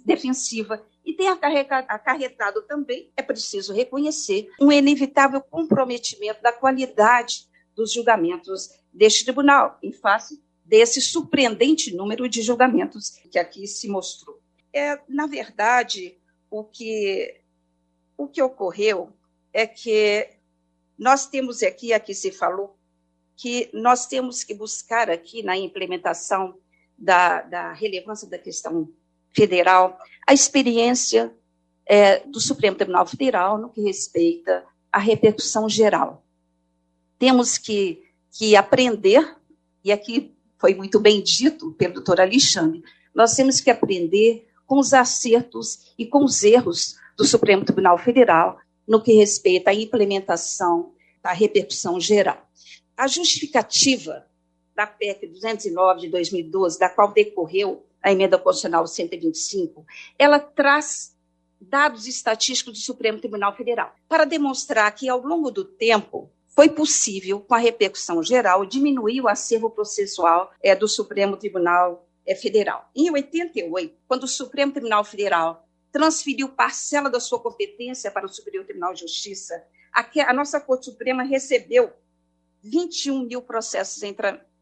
defensiva. 0.05 0.85
E 1.05 1.13
tem 1.13 1.29
acarretado 1.29 2.63
também, 2.63 3.09
é 3.15 3.21
preciso 3.23 3.73
reconhecer, 3.73 4.49
um 4.59 4.71
inevitável 4.71 5.41
comprometimento 5.41 6.41
da 6.41 6.51
qualidade 6.51 7.47
dos 7.73 7.93
julgamentos 7.93 8.69
deste 8.93 9.23
tribunal, 9.23 9.79
em 9.81 9.93
face 9.93 10.43
desse 10.65 10.99
surpreendente 11.01 11.95
número 11.95 12.27
de 12.27 12.41
julgamentos 12.41 13.11
que 13.31 13.39
aqui 13.39 13.65
se 13.65 13.87
mostrou. 13.87 14.39
É, 14.73 14.99
na 15.07 15.25
verdade, 15.27 16.17
o 16.49 16.63
que, 16.63 17.40
o 18.21 18.27
que 18.27 18.41
ocorreu 18.41 19.09
é 19.51 19.65
que 19.65 20.29
nós 20.97 21.25
temos 21.25 21.63
aqui, 21.63 21.91
aqui 21.91 22.13
se 22.13 22.31
falou, 22.31 22.77
que 23.35 23.67
nós 23.73 24.05
temos 24.05 24.43
que 24.43 24.53
buscar 24.53 25.09
aqui 25.09 25.41
na 25.41 25.57
implementação 25.57 26.55
da, 26.95 27.41
da 27.41 27.73
relevância 27.73 28.29
da 28.29 28.37
questão 28.37 28.87
federal 29.33 29.97
a 30.27 30.33
experiência 30.33 31.33
é, 31.83 32.19
do 32.19 32.39
Supremo 32.39 32.77
Tribunal 32.77 33.07
Federal 33.07 33.57
no 33.57 33.69
que 33.69 33.81
respeita 33.81 34.63
à 34.91 34.99
repercussão 34.99 35.67
geral. 35.67 36.23
Temos 37.17 37.57
que, 37.57 38.03
que 38.31 38.55
aprender, 38.55 39.35
e 39.83 39.91
aqui 39.91 40.31
foi 40.59 40.75
muito 40.75 40.99
bem 40.99 41.23
dito 41.23 41.71
pelo 41.73 41.95
doutor 41.95 42.21
Alexandre, 42.21 42.83
nós 43.15 43.33
temos 43.33 43.59
que 43.59 43.71
aprender 43.71 44.47
com 44.67 44.77
os 44.77 44.93
acertos 44.93 45.93
e 45.97 46.05
com 46.05 46.23
os 46.23 46.43
erros 46.43 47.00
do 47.21 47.27
Supremo 47.27 47.63
Tribunal 47.63 47.99
Federal 47.99 48.57
no 48.87 48.99
que 48.99 49.13
respeita 49.13 49.69
à 49.69 49.73
implementação 49.75 50.91
da 51.21 51.31
repercussão 51.31 51.99
geral. 51.99 52.49
A 52.97 53.05
justificativa 53.05 54.25
da 54.75 54.87
PEC 54.87 55.27
209 55.27 56.01
de 56.01 56.07
2012, 56.07 56.79
da 56.79 56.89
qual 56.89 57.13
decorreu 57.13 57.85
a 58.01 58.11
emenda 58.11 58.39
constitucional 58.39 58.87
125, 58.87 59.85
ela 60.17 60.39
traz 60.39 61.15
dados 61.61 62.07
estatísticos 62.07 62.73
do 62.73 62.83
Supremo 62.83 63.19
Tribunal 63.19 63.55
Federal 63.55 63.93
para 64.09 64.25
demonstrar 64.25 64.91
que, 64.95 65.07
ao 65.07 65.21
longo 65.21 65.51
do 65.51 65.63
tempo, 65.63 66.31
foi 66.47 66.69
possível, 66.69 67.39
com 67.39 67.53
a 67.53 67.59
repercussão 67.59 68.23
geral, 68.23 68.65
diminuir 68.65 69.21
o 69.21 69.27
acervo 69.27 69.69
processual 69.69 70.51
é, 70.63 70.75
do 70.75 70.87
Supremo 70.87 71.37
Tribunal 71.37 72.03
é, 72.25 72.33
Federal. 72.33 72.89
Em 72.95 73.11
88, 73.11 73.93
quando 74.07 74.23
o 74.23 74.27
Supremo 74.27 74.71
Tribunal 74.71 75.03
Federal 75.03 75.67
transferiu 75.91 76.49
parcela 76.49 77.09
da 77.09 77.19
sua 77.19 77.39
competência 77.39 78.09
para 78.09 78.25
o 78.25 78.29
Superior 78.29 78.63
Tribunal 78.63 78.93
de 78.93 79.01
Justiça, 79.01 79.63
a, 79.91 80.33
nossa 80.33 80.59
Corte 80.59 80.85
Suprema 80.85 81.23
recebeu 81.23 81.91
21 82.63 83.23
mil 83.23 83.41
processos 83.41 84.01
em, 84.03 84.15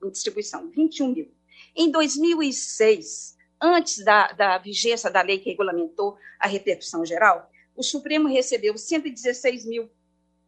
em 0.04 0.10
distribuição, 0.10 0.70
21 0.70 1.14
mil. 1.14 1.32
Em 1.76 1.92
2006, 1.92 3.38
antes 3.62 4.04
da, 4.04 4.32
da 4.32 4.58
vigência 4.58 5.10
da 5.10 5.22
lei 5.22 5.40
que 5.40 5.50
regulamentou 5.50 6.18
a 6.40 6.48
repercussão 6.48 7.06
geral, 7.06 7.52
o 7.76 7.84
Supremo 7.84 8.28
recebeu 8.28 8.78
116 8.78 9.66
mil 9.66 9.90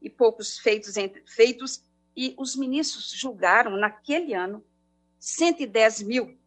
e 0.02 0.10
poucos 0.10 0.58
feitos, 0.58 0.98
entre, 0.98 1.22
feitos 1.28 1.84
e 2.16 2.34
os 2.38 2.56
ministros 2.56 3.12
julgaram, 3.12 3.78
naquele 3.78 4.34
ano, 4.34 4.64
110 5.20 6.02
mil 6.02 6.38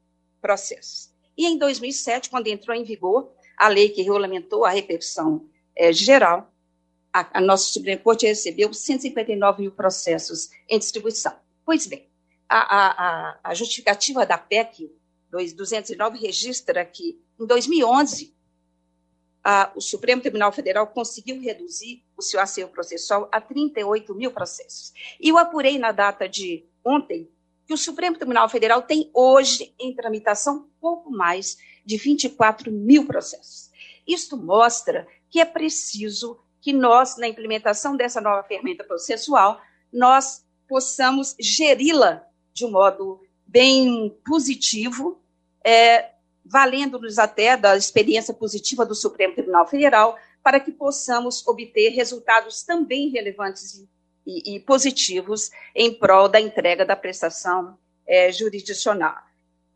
processos. 0.41 1.15
E 1.37 1.47
em 1.47 1.57
2007, 1.57 2.29
quando 2.29 2.49
entrou 2.49 2.77
em 2.77 2.85
vigor 2.85 3.33
a 3.57 3.69
lei 3.69 3.89
que 3.89 4.03
regulamentou 4.03 4.65
a 4.65 4.71
repercussão 4.71 5.49
é, 5.77 5.93
geral, 5.93 6.53
a, 7.13 7.39
a 7.39 7.41
nossa 7.41 7.73
Suprema 7.73 8.01
Corte 8.01 8.27
recebeu 8.27 8.73
159 8.73 9.63
mil 9.63 9.73
processos 9.73 10.51
em 10.69 10.79
distribuição. 10.79 11.35
Pois 11.65 11.87
bem, 11.87 12.09
a, 12.49 12.59
a, 12.59 13.39
a 13.43 13.55
justificativa 13.55 14.27
da 14.27 14.37
PEC 14.37 14.91
209 15.55 16.19
registra 16.19 16.85
que, 16.85 17.21
em 17.39 17.47
2011, 17.47 18.35
a, 19.43 19.73
o 19.75 19.81
Supremo 19.81 20.23
Tribunal 20.23 20.53
Federal 20.53 20.87
conseguiu 20.87 21.41
reduzir 21.41 22.03
o 22.17 22.23
seu 22.23 22.41
acervo 22.41 22.73
processual 22.73 23.29
a 23.31 23.41
38 23.41 24.15
mil 24.15 24.31
processos. 24.31 24.93
E 25.21 25.29
eu 25.29 25.39
apurei 25.39 25.79
na 25.79 25.93
data 25.93 26.29
de 26.29 26.65
ontem 26.85 27.29
que 27.67 27.75
o 27.75 27.79
Supremo 27.79 28.17
Tribunal 28.17 28.49
Federal 28.49 28.83
tem 28.83 29.11
hoje 29.13 29.75
em 29.79 29.95
tramitação 29.95 30.69
pouco 30.81 31.11
mais 31.11 31.57
de 31.85 31.97
24 31.97 32.71
mil 32.73 33.07
processos. 33.07 33.71
Isto 34.07 34.37
mostra 34.37 35.07
que 35.31 35.41
é 35.41 35.45
preciso 35.45 36.39
que 36.61 36.73
nós, 36.73 37.17
na 37.17 37.29
implementação 37.29 37.97
dessa 37.97 38.21
nova 38.21 38.43
ferramenta 38.43 38.85
processual, 38.85 39.61
nós 39.93 40.45
possamos 40.69 41.37
geri-la 41.39 42.27
de 42.53 42.65
um 42.65 42.71
modo 42.71 43.21
bem 43.47 44.17
positivo, 44.25 45.21
é, 45.63 46.11
valendo-nos 46.45 47.19
até 47.19 47.57
da 47.57 47.77
experiência 47.77 48.33
positiva 48.33 48.85
do 48.87 48.95
Supremo 48.95 49.35
Tribunal 49.35 49.67
Federal, 49.67 50.17
para 50.43 50.61
que 50.61 50.73
possamos 50.73 51.47
obter 51.47 51.91
resultados 51.91 52.63
também 52.63 53.09
relevantes 53.09 53.87
e, 54.27 54.57
e 54.57 54.61
positivos 54.61 55.51
em 55.75 55.93
prol 55.93 56.29
da 56.29 56.41
entrega 56.41 56.85
da 56.85 56.97
prestação 56.97 57.79
é, 58.07 58.31
jurisdicional. 58.31 59.17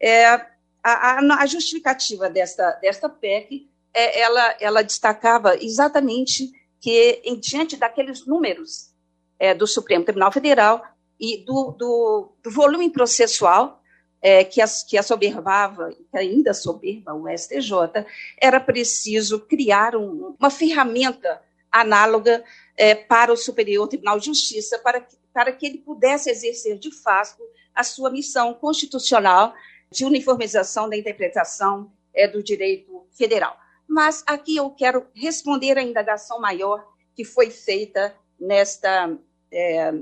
É, 0.01 0.47
a, 0.83 1.19
a, 1.19 1.43
a, 1.43 1.47
justificativa 1.47 2.29
desta, 2.29 2.73
desta 2.81 3.09
PEC, 3.09 3.69
é, 3.93 4.21
ela, 4.21 4.57
ela 4.61 4.83
destacava 4.83 5.57
exatamente 5.57 6.53
que, 6.81 7.21
em 7.25 7.39
diante 7.39 7.77
daqueles 7.77 8.27
números 8.27 8.91
é, 9.39 9.55
do 9.55 9.67
Supremo 9.67 10.05
Tribunal 10.05 10.33
Federal 10.33 10.85
e 11.19 11.45
do, 11.45 11.73
do, 11.73 12.33
do 12.43 12.51
volume 12.51 12.91
processual 12.91 13.83
é, 14.21 14.45
que, 14.45 14.61
as, 14.61 14.83
que 14.83 14.97
assoberbava, 14.97 15.91
que 15.91 16.19
ainda 16.19 16.53
soberba 16.55 17.15
o 17.15 17.29
STJ, 17.29 18.05
era 18.41 18.61
preciso 18.61 19.41
criar 19.41 19.97
um, 19.97 20.35
uma 20.39 20.51
ferramenta 20.51 21.41
análoga 21.71 22.43
é, 22.77 22.95
para 22.95 23.33
o 23.33 23.37
Superior 23.37 23.87
Tribunal 23.89 24.19
de 24.19 24.27
Justiça, 24.27 24.79
para 24.79 25.01
que, 25.01 25.17
para 25.33 25.53
que 25.53 25.67
ele 25.67 25.79
pudesse 25.79 26.31
exercer 26.31 26.79
de 26.79 26.91
fato 26.91 27.43
a 27.75 27.85
sua 27.85 28.11
missão 28.11 28.55
constitucional 28.55 29.55
de 29.91 30.05
uniformização 30.05 30.89
da 30.89 30.97
interpretação 30.97 31.93
é, 32.15 32.29
do 32.29 32.43
direito 32.43 33.07
federal. 33.11 33.59
Mas 33.89 34.23
aqui 34.27 34.57
eu 34.57 34.71
quero 34.71 35.07
responder 35.15 35.79
à 35.79 35.83
indagação 35.83 36.41
maior 36.41 36.87
que 37.15 37.25
foi 37.25 37.51
feita 37.51 38.15
nesta 38.39 39.17
é, 39.51 39.93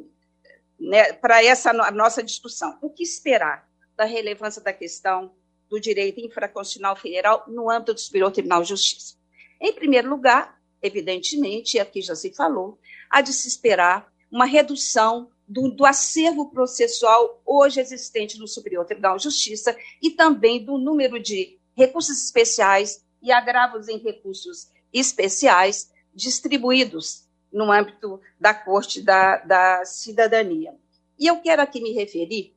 né, 0.78 1.12
para 1.14 1.42
essa 1.42 1.72
nossa 1.72 2.22
discussão. 2.22 2.76
O 2.82 2.90
que 2.90 3.02
esperar 3.02 3.68
da 3.96 4.04
relevância 4.04 4.60
da 4.60 4.72
questão 4.72 5.32
do 5.68 5.80
direito 5.80 6.20
infraconstitucional 6.20 6.96
federal 6.96 7.44
no 7.48 7.70
âmbito 7.70 7.94
do 7.94 8.00
Superior 8.00 8.30
Tribunal 8.30 8.62
de 8.62 8.68
Justiça? 8.68 9.16
Em 9.60 9.72
primeiro 9.72 10.10
lugar, 10.10 10.60
evidentemente, 10.82 11.76
e 11.76 11.80
aqui 11.80 12.02
já 12.02 12.14
se 12.14 12.34
falou, 12.34 12.78
há 13.08 13.20
de 13.20 13.32
se 13.32 13.48
esperar 13.48 14.12
uma 14.30 14.44
redução 14.44 15.30
do, 15.46 15.70
do, 15.70 15.84
acervo 15.84 16.50
processual 16.50 17.40
hoje 17.44 17.80
existente 17.80 18.38
no 18.38 18.48
Superior 18.48 18.84
Tribunal 18.84 19.16
de 19.16 19.24
Justiça 19.24 19.76
e 20.02 20.10
também 20.10 20.64
do 20.64 20.76
número 20.76 21.20
de 21.20 21.58
recursos 21.76 22.24
especiais 22.24 23.04
e 23.22 23.30
agravos 23.30 23.88
em 23.88 23.98
recursos 23.98 24.70
especiais 24.92 25.90
distribuídos 26.14 27.26
no 27.52 27.70
âmbito 27.70 28.20
da 28.40 28.52
Corte 28.52 29.00
da, 29.00 29.36
da 29.38 29.84
Cidadania. 29.84 30.74
E 31.18 31.26
eu 31.26 31.40
quero 31.40 31.62
aqui 31.62 31.80
me 31.80 31.92
referir 31.92 32.54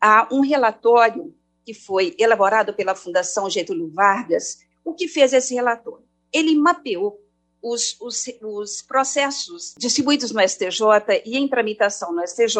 a 0.00 0.28
um 0.32 0.40
relatório 0.40 1.34
que 1.64 1.74
foi 1.74 2.16
elaborado 2.18 2.72
pela 2.72 2.94
Fundação 2.94 3.50
Getúlio 3.50 3.90
Vargas. 3.90 4.64
O 4.84 4.94
que 4.94 5.06
fez 5.06 5.32
esse 5.32 5.54
relatório? 5.54 6.04
Ele 6.32 6.56
mapeou 6.56 7.20
os, 7.62 7.96
os, 8.00 8.24
os 8.42 8.82
processos 8.82 9.74
distribuídos 9.78 10.30
no 10.30 10.40
STJ 10.40 11.22
e 11.24 11.36
em 11.36 11.48
tramitação 11.48 12.12
no 12.12 12.26
STJ 12.26 12.56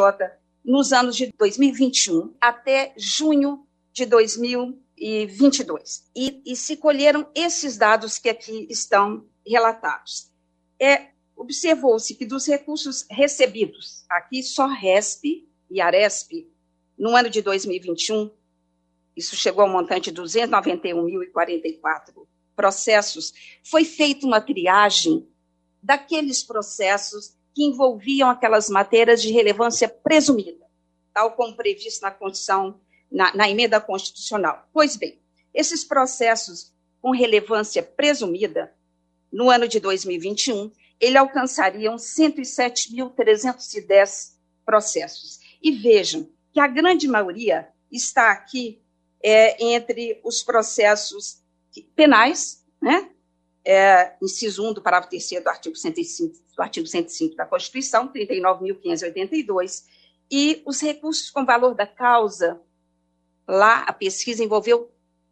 nos 0.65 0.93
anos 0.93 1.17
de 1.17 1.33
2021 1.39 2.35
até 2.41 2.93
junho 2.97 3.67
de 3.93 4.07
2022. 4.07 6.05
E, 6.15 6.43
e 6.45 6.55
se 6.55 6.77
colheram 6.77 7.27
esses 7.35 7.77
dados 7.77 8.19
que 8.19 8.29
aqui 8.29 8.67
estão 8.71 9.25
relatados. 9.45 10.31
É, 10.79 11.11
Observou-se 11.41 12.15
que 12.17 12.27
dos 12.27 12.47
recursos 12.47 13.07
recebidos, 13.11 14.05
aqui 14.11 14.43
só 14.43 14.67
RESP 14.67 15.49
e 15.71 15.81
ARESP, 15.81 16.47
no 16.99 17.17
ano 17.17 17.31
de 17.31 17.41
2021, 17.41 18.31
isso 19.17 19.35
chegou 19.37 19.63
ao 19.63 19.69
montante 19.71 20.13
de 20.13 20.21
291.044 20.21 22.27
processos, 22.61 23.33
foi 23.65 23.87
feita 23.87 24.27
uma 24.27 24.39
triagem 24.39 25.27
daqueles 25.83 26.43
processos 26.43 27.35
que 27.55 27.65
envolviam 27.65 28.29
aquelas 28.29 28.69
matérias 28.69 29.23
de 29.23 29.33
relevância 29.33 29.89
presumida, 29.89 30.67
tal 31.15 31.33
como 31.33 31.57
previsto 31.57 32.03
na 32.03 32.15
na, 33.11 33.35
na 33.35 33.49
emenda 33.49 33.81
constitucional. 33.81 34.69
Pois 34.75 34.95
bem, 34.95 35.19
esses 35.55 35.83
processos 35.83 36.71
com 37.01 37.13
relevância 37.13 37.83
presumida, 37.83 38.75
no 39.33 39.49
ano 39.49 39.67
de 39.67 39.81
2021, 39.81 40.71
ele 41.01 41.17
alcançaria 41.17 41.91
107.310 41.91 44.35
processos. 44.67 45.41
E 45.63 45.73
vejam 45.73 46.29
que 46.53 46.61
a 46.61 46.67
grande 46.67 47.09
maioria 47.09 47.71
está 47.91 48.33
aqui 48.33 48.83
é, 49.23 49.65
entre 49.65 50.21
os 50.23 50.43
processos 50.43 51.41
penais, 51.95 52.65
né? 52.81 53.11
É, 53.65 54.15
inciso 54.23 54.67
1 54.67 54.75
do 54.75 54.83
parágrafo 54.83 55.11
3 55.11 55.43
do 55.43 55.49
artigo 55.49 55.77
105, 55.77 56.35
do 56.57 56.63
artigo 56.63 56.87
105 56.87 57.37
da 57.37 57.45
Constituição, 57.45 58.11
39.582, 58.11 59.85
e 60.31 60.63
os 60.65 60.81
recursos 60.81 61.31
com 61.31 61.45
valor 61.45 61.75
da 61.75 61.87
causa, 61.87 62.61
lá 63.47 63.83
a 63.83 63.93
pesquisa 63.93 64.43
envolveu 64.43 64.91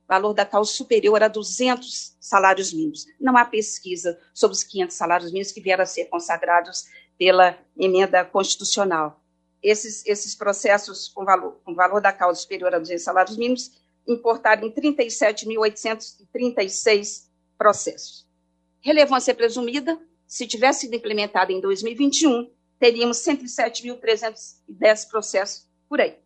valor 0.09 0.33
da 0.33 0.45
causa 0.45 0.73
superior 0.73 1.23
a 1.23 1.29
200 1.29 2.17
salários 2.19 2.73
mínimos. 2.73 3.07
Não 3.21 3.37
há 3.37 3.45
pesquisa 3.45 4.19
sobre 4.33 4.57
os 4.57 4.65
500 4.65 4.97
salários 4.97 5.31
mínimos 5.31 5.53
que 5.53 5.61
vieram 5.61 5.83
a 5.83 5.87
ser 5.87 6.07
consagrados 6.07 6.87
pela 7.19 7.59
emenda 7.77 8.25
constitucional. 8.25 9.23
Esses, 9.63 10.07
esses 10.07 10.35
processos 10.35 11.09
com 11.09 11.25
valor, 11.25 11.61
com 11.65 11.75
valor 11.75 12.01
da 12.01 12.13
causa 12.13 12.41
superior 12.41 12.75
a 12.75 12.79
200 12.79 13.05
salários 13.05 13.37
mínimos 13.37 13.73
importaram 14.09 14.67
em 14.67 14.73
37.836 14.73 17.29
processos. 17.57 18.27
Relevância 18.81 19.33
presumida, 19.35 20.01
se 20.27 20.45
tivesse 20.47 20.81
sido 20.83 20.97
implementada 20.97 21.53
em 21.53 21.61
2021, 21.61 22.51
teríamos 22.79 23.19
107.310 23.19 25.11
processos 25.11 25.67
por 25.89 26.01
aí 26.01 26.17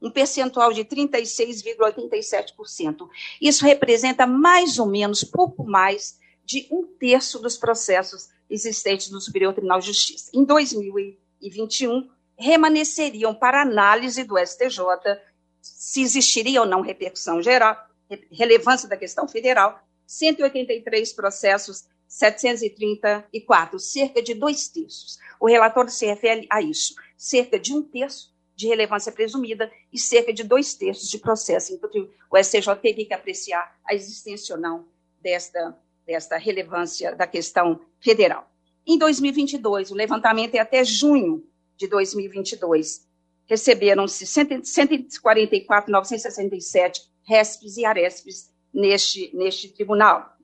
um 0.00 0.10
percentual 0.10 0.72
de 0.72 0.82
36,87%. 0.84 3.08
Isso 3.40 3.64
representa 3.64 4.26
mais 4.26 4.78
ou 4.78 4.86
menos, 4.86 5.24
pouco 5.24 5.64
mais 5.64 6.18
de 6.44 6.68
um 6.70 6.86
terço 6.98 7.40
dos 7.40 7.56
processos 7.56 8.28
existentes 8.48 9.10
no 9.10 9.20
Superior 9.20 9.52
Tribunal 9.52 9.80
de 9.80 9.86
Justiça. 9.86 10.30
Em 10.32 10.44
2021, 10.44 12.08
remanesceriam 12.38 13.34
para 13.34 13.62
análise 13.62 14.22
do 14.22 14.38
STJ 14.38 14.78
se 15.76 16.02
existiria 16.02 16.60
ou 16.60 16.66
não 16.66 16.80
repercussão 16.80 17.42
geral, 17.42 17.76
relevância 18.30 18.88
da 18.88 18.96
questão 18.96 19.26
federal, 19.26 19.80
183 20.06 21.12
processos, 21.12 21.84
734, 22.08 23.78
cerca 23.80 24.22
de 24.22 24.34
dois 24.34 24.68
terços. 24.68 25.18
O 25.40 25.48
relatório 25.48 25.90
se 25.90 26.06
refere 26.06 26.46
a 26.50 26.62
isso, 26.62 26.94
cerca 27.16 27.58
de 27.58 27.74
um 27.74 27.82
terço 27.82 28.34
de 28.54 28.66
relevância 28.68 29.12
presumida 29.12 29.70
e 29.92 29.98
cerca 29.98 30.32
de 30.32 30.42
dois 30.42 30.74
terços 30.74 31.10
de 31.10 31.18
processo. 31.18 31.78
O 32.30 32.42
STJ 32.42 32.74
teria 32.80 33.06
que 33.06 33.14
apreciar 33.14 33.76
a 33.84 33.94
existência 33.94 34.54
ou 34.54 34.60
não 34.60 34.86
desta, 35.20 35.76
desta 36.06 36.38
relevância 36.38 37.14
da 37.14 37.26
questão 37.26 37.80
federal. 38.00 38.50
Em 38.86 38.96
2022, 38.96 39.90
o 39.90 39.94
levantamento 39.94 40.54
é 40.54 40.58
até 40.60 40.84
junho 40.84 41.44
de 41.76 41.86
2022. 41.88 43.05
Receberam-se 43.46 44.24
144.967 44.24 47.02
RESPs 47.28 47.76
e 47.76 47.84
ARESPs 47.84 48.50
neste, 48.72 49.30
neste 49.34 49.68
tribunal. 49.68 50.34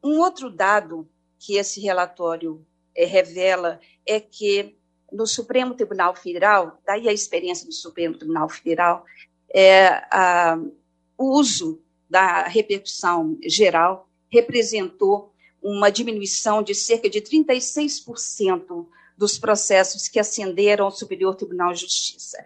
um 0.04 0.20
outro 0.20 0.50
dado 0.50 1.10
que 1.40 1.56
esse 1.58 1.80
relatório 1.80 2.66
é, 2.96 3.06
revela 3.06 3.80
é 4.06 4.20
que 4.20 4.76
no 5.12 5.28
Supremo 5.28 5.76
Tribunal 5.76 6.16
Federal, 6.16 6.80
daí 6.86 7.08
a 7.08 7.14
experiência 7.14 7.66
do 7.66 7.74
Supremo 7.74 8.18
Tribunal 8.18 8.50
Federal, 8.50 9.06
é, 9.54 9.88
a, 10.12 10.58
o 11.18 11.38
uso 11.38 11.82
da 12.10 12.44
repercussão 12.48 13.38
geral 13.46 14.10
representou 14.32 15.34
uma 15.62 15.90
diminuição 15.90 16.62
de 16.62 16.76
cerca 16.76 17.10
de 17.10 17.22
36% 17.22 18.88
dos 19.18 19.38
processos 19.38 20.08
que 20.08 20.20
ascenderam 20.20 20.86
ao 20.86 20.92
Superior 20.92 21.36
Tribunal 21.36 21.72
de 21.74 21.82
Justiça. 21.82 22.44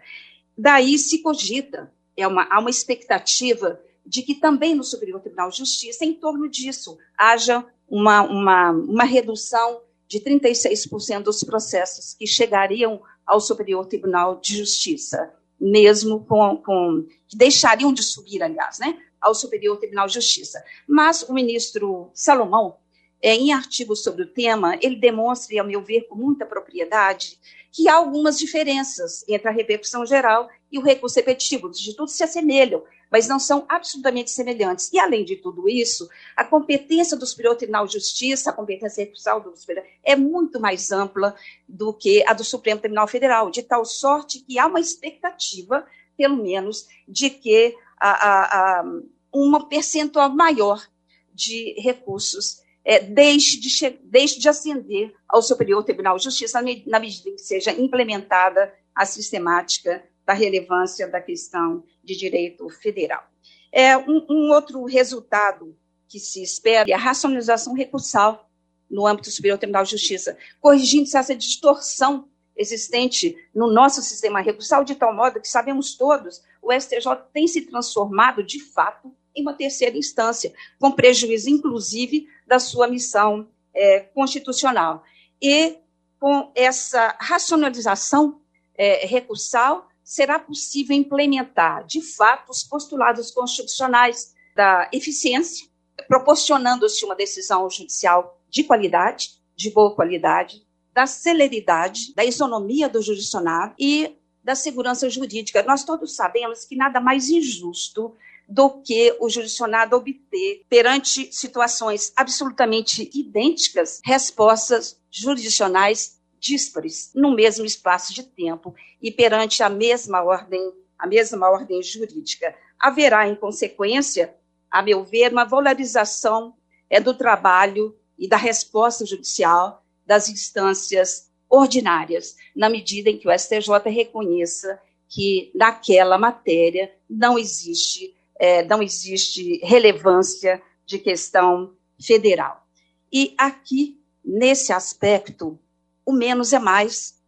Daí 0.56 0.98
se 0.98 1.22
cogita, 1.22 1.92
é 2.16 2.26
uma, 2.26 2.46
há 2.50 2.60
uma 2.60 2.70
expectativa 2.70 3.80
de 4.08 4.22
que 4.22 4.34
também 4.34 4.74
no 4.74 4.82
Superior 4.82 5.20
Tribunal 5.20 5.50
de 5.50 5.58
Justiça, 5.58 6.04
em 6.04 6.14
torno 6.14 6.48
disso, 6.48 6.96
haja 7.16 7.64
uma, 7.86 8.22
uma, 8.22 8.70
uma 8.70 9.04
redução 9.04 9.82
de 10.06 10.18
36% 10.20 11.22
dos 11.22 11.44
processos 11.44 12.14
que 12.14 12.26
chegariam 12.26 13.02
ao 13.26 13.40
Superior 13.40 13.86
Tribunal 13.86 14.40
de 14.40 14.56
Justiça, 14.56 15.30
mesmo 15.60 16.24
com, 16.24 16.56
com 16.56 17.06
que 17.28 17.36
deixariam 17.36 17.92
de 17.92 18.02
subir, 18.02 18.42
aliás, 18.42 18.78
né? 18.78 18.98
ao 19.20 19.34
Superior 19.34 19.76
Tribunal 19.78 20.06
de 20.06 20.14
Justiça. 20.14 20.62
Mas 20.88 21.22
o 21.22 21.34
ministro 21.34 22.10
Salomão, 22.14 22.76
é, 23.20 23.34
em 23.34 23.52
artigos 23.52 24.02
sobre 24.02 24.22
o 24.22 24.32
tema, 24.32 24.78
ele 24.80 24.96
demonstra, 24.96 25.54
e 25.54 25.58
ao 25.58 25.66
meu 25.66 25.82
ver, 25.82 26.02
com 26.02 26.14
muita 26.14 26.46
propriedade, 26.46 27.38
que 27.70 27.88
há 27.88 27.96
algumas 27.96 28.38
diferenças 28.38 29.24
entre 29.28 29.48
a 29.48 29.52
repercussão 29.52 30.06
geral 30.06 30.48
e 30.70 30.78
o 30.78 30.82
recurso 30.82 31.16
repetitivo. 31.16 31.68
Os 31.68 31.78
institutos 31.78 32.14
se 32.14 32.22
assemelham, 32.22 32.82
mas 33.10 33.26
não 33.26 33.38
são 33.38 33.64
absolutamente 33.68 34.30
semelhantes. 34.30 34.92
E, 34.92 34.98
além 34.98 35.24
de 35.24 35.36
tudo 35.36 35.68
isso, 35.68 36.08
a 36.36 36.44
competência 36.44 37.16
do 37.16 37.26
Superior 37.26 37.56
Tribunal 37.56 37.86
de 37.86 37.94
Justiça, 37.94 38.50
a 38.50 38.52
competência 38.52 39.04
recursal 39.04 39.40
do 39.40 39.56
Superior, 39.56 39.84
é 40.04 40.14
muito 40.14 40.60
mais 40.60 40.90
ampla 40.90 41.34
do 41.68 41.92
que 41.92 42.24
a 42.26 42.32
do 42.32 42.44
Supremo 42.44 42.80
Tribunal 42.80 43.08
Federal, 43.08 43.50
de 43.50 43.62
tal 43.62 43.84
sorte 43.84 44.40
que 44.40 44.58
há 44.58 44.66
uma 44.66 44.80
expectativa, 44.80 45.86
pelo 46.16 46.36
menos, 46.36 46.86
de 47.06 47.30
que 47.30 47.74
a, 47.98 48.10
a, 48.10 48.80
a 48.80 48.84
uma 49.32 49.68
percentual 49.68 50.30
maior 50.30 50.86
de 51.32 51.74
recursos 51.80 52.62
é, 52.84 53.00
deixe, 53.00 53.60
de, 53.60 53.98
deixe 54.02 54.40
de 54.40 54.48
ascender 54.48 55.14
ao 55.28 55.42
Superior 55.42 55.84
Tribunal 55.84 56.16
de 56.16 56.24
Justiça 56.24 56.60
na 56.86 56.98
medida 56.98 57.28
em 57.28 57.36
que 57.36 57.42
seja 57.42 57.70
implementada 57.70 58.72
a 58.94 59.04
sistemática 59.04 60.02
da 60.26 60.32
relevância 60.32 61.06
da 61.06 61.20
questão 61.20 61.84
de 62.08 62.16
direito 62.16 62.68
federal. 62.70 63.22
É, 63.70 63.96
um, 63.98 64.24
um 64.30 64.50
outro 64.50 64.82
resultado 64.86 65.76
que 66.08 66.18
se 66.18 66.42
espera 66.42 66.90
é 66.90 66.94
a 66.94 66.98
racionalização 66.98 67.74
recursal 67.74 68.48
no 68.90 69.06
âmbito 69.06 69.28
do 69.28 69.32
Superior 69.32 69.58
Tribunal 69.58 69.84
de 69.84 69.90
Justiça, 69.90 70.38
corrigindo-se 70.58 71.18
essa 71.18 71.36
distorção 71.36 72.26
existente 72.56 73.36
no 73.54 73.70
nosso 73.70 74.00
sistema 74.00 74.40
recursal, 74.40 74.82
de 74.82 74.94
tal 74.94 75.14
modo 75.14 75.38
que 75.38 75.46
sabemos 75.46 75.94
todos, 75.94 76.42
o 76.62 76.72
STJ 76.72 77.14
tem 77.30 77.46
se 77.46 77.62
transformado, 77.66 78.42
de 78.42 78.58
fato, 78.58 79.14
em 79.36 79.42
uma 79.42 79.52
terceira 79.52 79.96
instância, 79.96 80.52
com 80.80 80.90
prejuízo, 80.90 81.50
inclusive, 81.50 82.26
da 82.46 82.58
sua 82.58 82.88
missão 82.88 83.46
é, 83.74 84.00
constitucional. 84.00 85.04
E 85.40 85.76
com 86.18 86.50
essa 86.54 87.14
racionalização 87.20 88.40
é, 88.74 89.06
recursal, 89.06 89.87
será 90.08 90.38
possível 90.38 90.96
implementar, 90.96 91.84
de 91.84 92.00
fato, 92.00 92.48
os 92.48 92.62
postulados 92.62 93.30
constitucionais 93.30 94.32
da 94.56 94.88
eficiência, 94.90 95.68
proporcionando-se 96.08 97.04
uma 97.04 97.14
decisão 97.14 97.68
judicial 97.68 98.40
de 98.48 98.64
qualidade, 98.64 99.32
de 99.54 99.70
boa 99.70 99.94
qualidade, 99.94 100.66
da 100.94 101.06
celeridade, 101.06 102.14
da 102.14 102.24
isonomia 102.24 102.88
do 102.88 103.02
judicionário 103.02 103.74
e 103.78 104.16
da 104.42 104.54
segurança 104.54 105.10
jurídica. 105.10 105.62
Nós 105.62 105.84
todos 105.84 106.16
sabemos 106.16 106.64
que 106.64 106.74
nada 106.74 107.02
mais 107.02 107.28
injusto 107.28 108.16
do 108.48 108.80
que 108.80 109.14
o 109.20 109.28
judicionado 109.28 109.94
obter, 109.94 110.64
perante 110.70 111.30
situações 111.30 112.14
absolutamente 112.16 113.10
idênticas, 113.12 114.00
respostas 114.02 114.98
jurisdicionais 115.10 116.17
díspares 116.38 117.10
no 117.14 117.34
mesmo 117.34 117.64
espaço 117.64 118.14
de 118.14 118.22
tempo 118.22 118.74
e 119.02 119.10
perante 119.10 119.62
a 119.62 119.68
mesma 119.68 120.22
ordem 120.22 120.72
a 120.98 121.06
mesma 121.06 121.48
ordem 121.48 121.80
jurídica. 121.82 122.54
Haverá, 122.78 123.28
em 123.28 123.36
consequência, 123.36 124.34
a 124.70 124.82
meu 124.82 125.04
ver, 125.04 125.32
uma 125.32 125.44
valorização 125.44 126.54
é, 126.90 127.00
do 127.00 127.14
trabalho 127.14 127.96
e 128.18 128.28
da 128.28 128.36
resposta 128.36 129.06
judicial 129.06 129.84
das 130.04 130.28
instâncias 130.28 131.30
ordinárias, 131.48 132.36
na 132.54 132.68
medida 132.68 133.08
em 133.08 133.16
que 133.16 133.28
o 133.28 133.38
STJ 133.38 133.70
reconheça 133.86 134.80
que 135.08 135.50
naquela 135.54 136.18
matéria 136.18 136.92
não 137.08 137.38
existe, 137.38 138.14
é, 138.38 138.62
não 138.64 138.82
existe 138.82 139.58
relevância 139.62 140.60
de 140.84 140.98
questão 140.98 141.74
federal. 142.00 142.66
E 143.10 143.34
aqui, 143.38 143.98
nesse 144.22 144.72
aspecto, 144.72 145.58
o 146.08 146.12
menos 146.12 146.54
é 146.54 146.58
mais, 146.58 147.20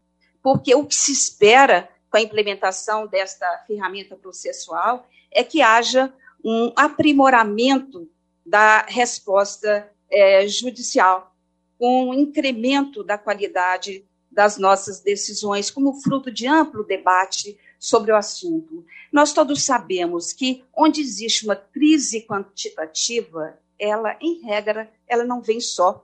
porque 0.42 0.74
o 0.74 0.86
que 0.86 0.94
se 0.94 1.12
espera 1.12 1.86
com 2.10 2.16
a 2.16 2.22
implementação 2.22 3.06
desta 3.06 3.46
ferramenta 3.66 4.16
processual 4.16 5.06
é 5.30 5.44
que 5.44 5.60
haja 5.60 6.10
um 6.42 6.72
aprimoramento 6.74 8.10
da 8.44 8.86
resposta 8.88 9.86
é, 10.10 10.48
judicial, 10.48 11.36
com 11.78 12.08
um 12.08 12.14
incremento 12.14 13.04
da 13.04 13.18
qualidade 13.18 14.02
das 14.32 14.56
nossas 14.56 15.00
decisões, 15.00 15.70
como 15.70 16.00
fruto 16.00 16.30
de 16.30 16.46
amplo 16.46 16.82
debate 16.82 17.58
sobre 17.78 18.12
o 18.12 18.16
assunto. 18.16 18.82
Nós 19.12 19.34
todos 19.34 19.62
sabemos 19.62 20.32
que 20.32 20.64
onde 20.74 21.02
existe 21.02 21.44
uma 21.44 21.56
crise 21.56 22.22
quantitativa, 22.22 23.58
ela, 23.78 24.16
em 24.22 24.40
regra, 24.40 24.90
ela 25.06 25.24
não 25.24 25.42
vem 25.42 25.60
só. 25.60 26.02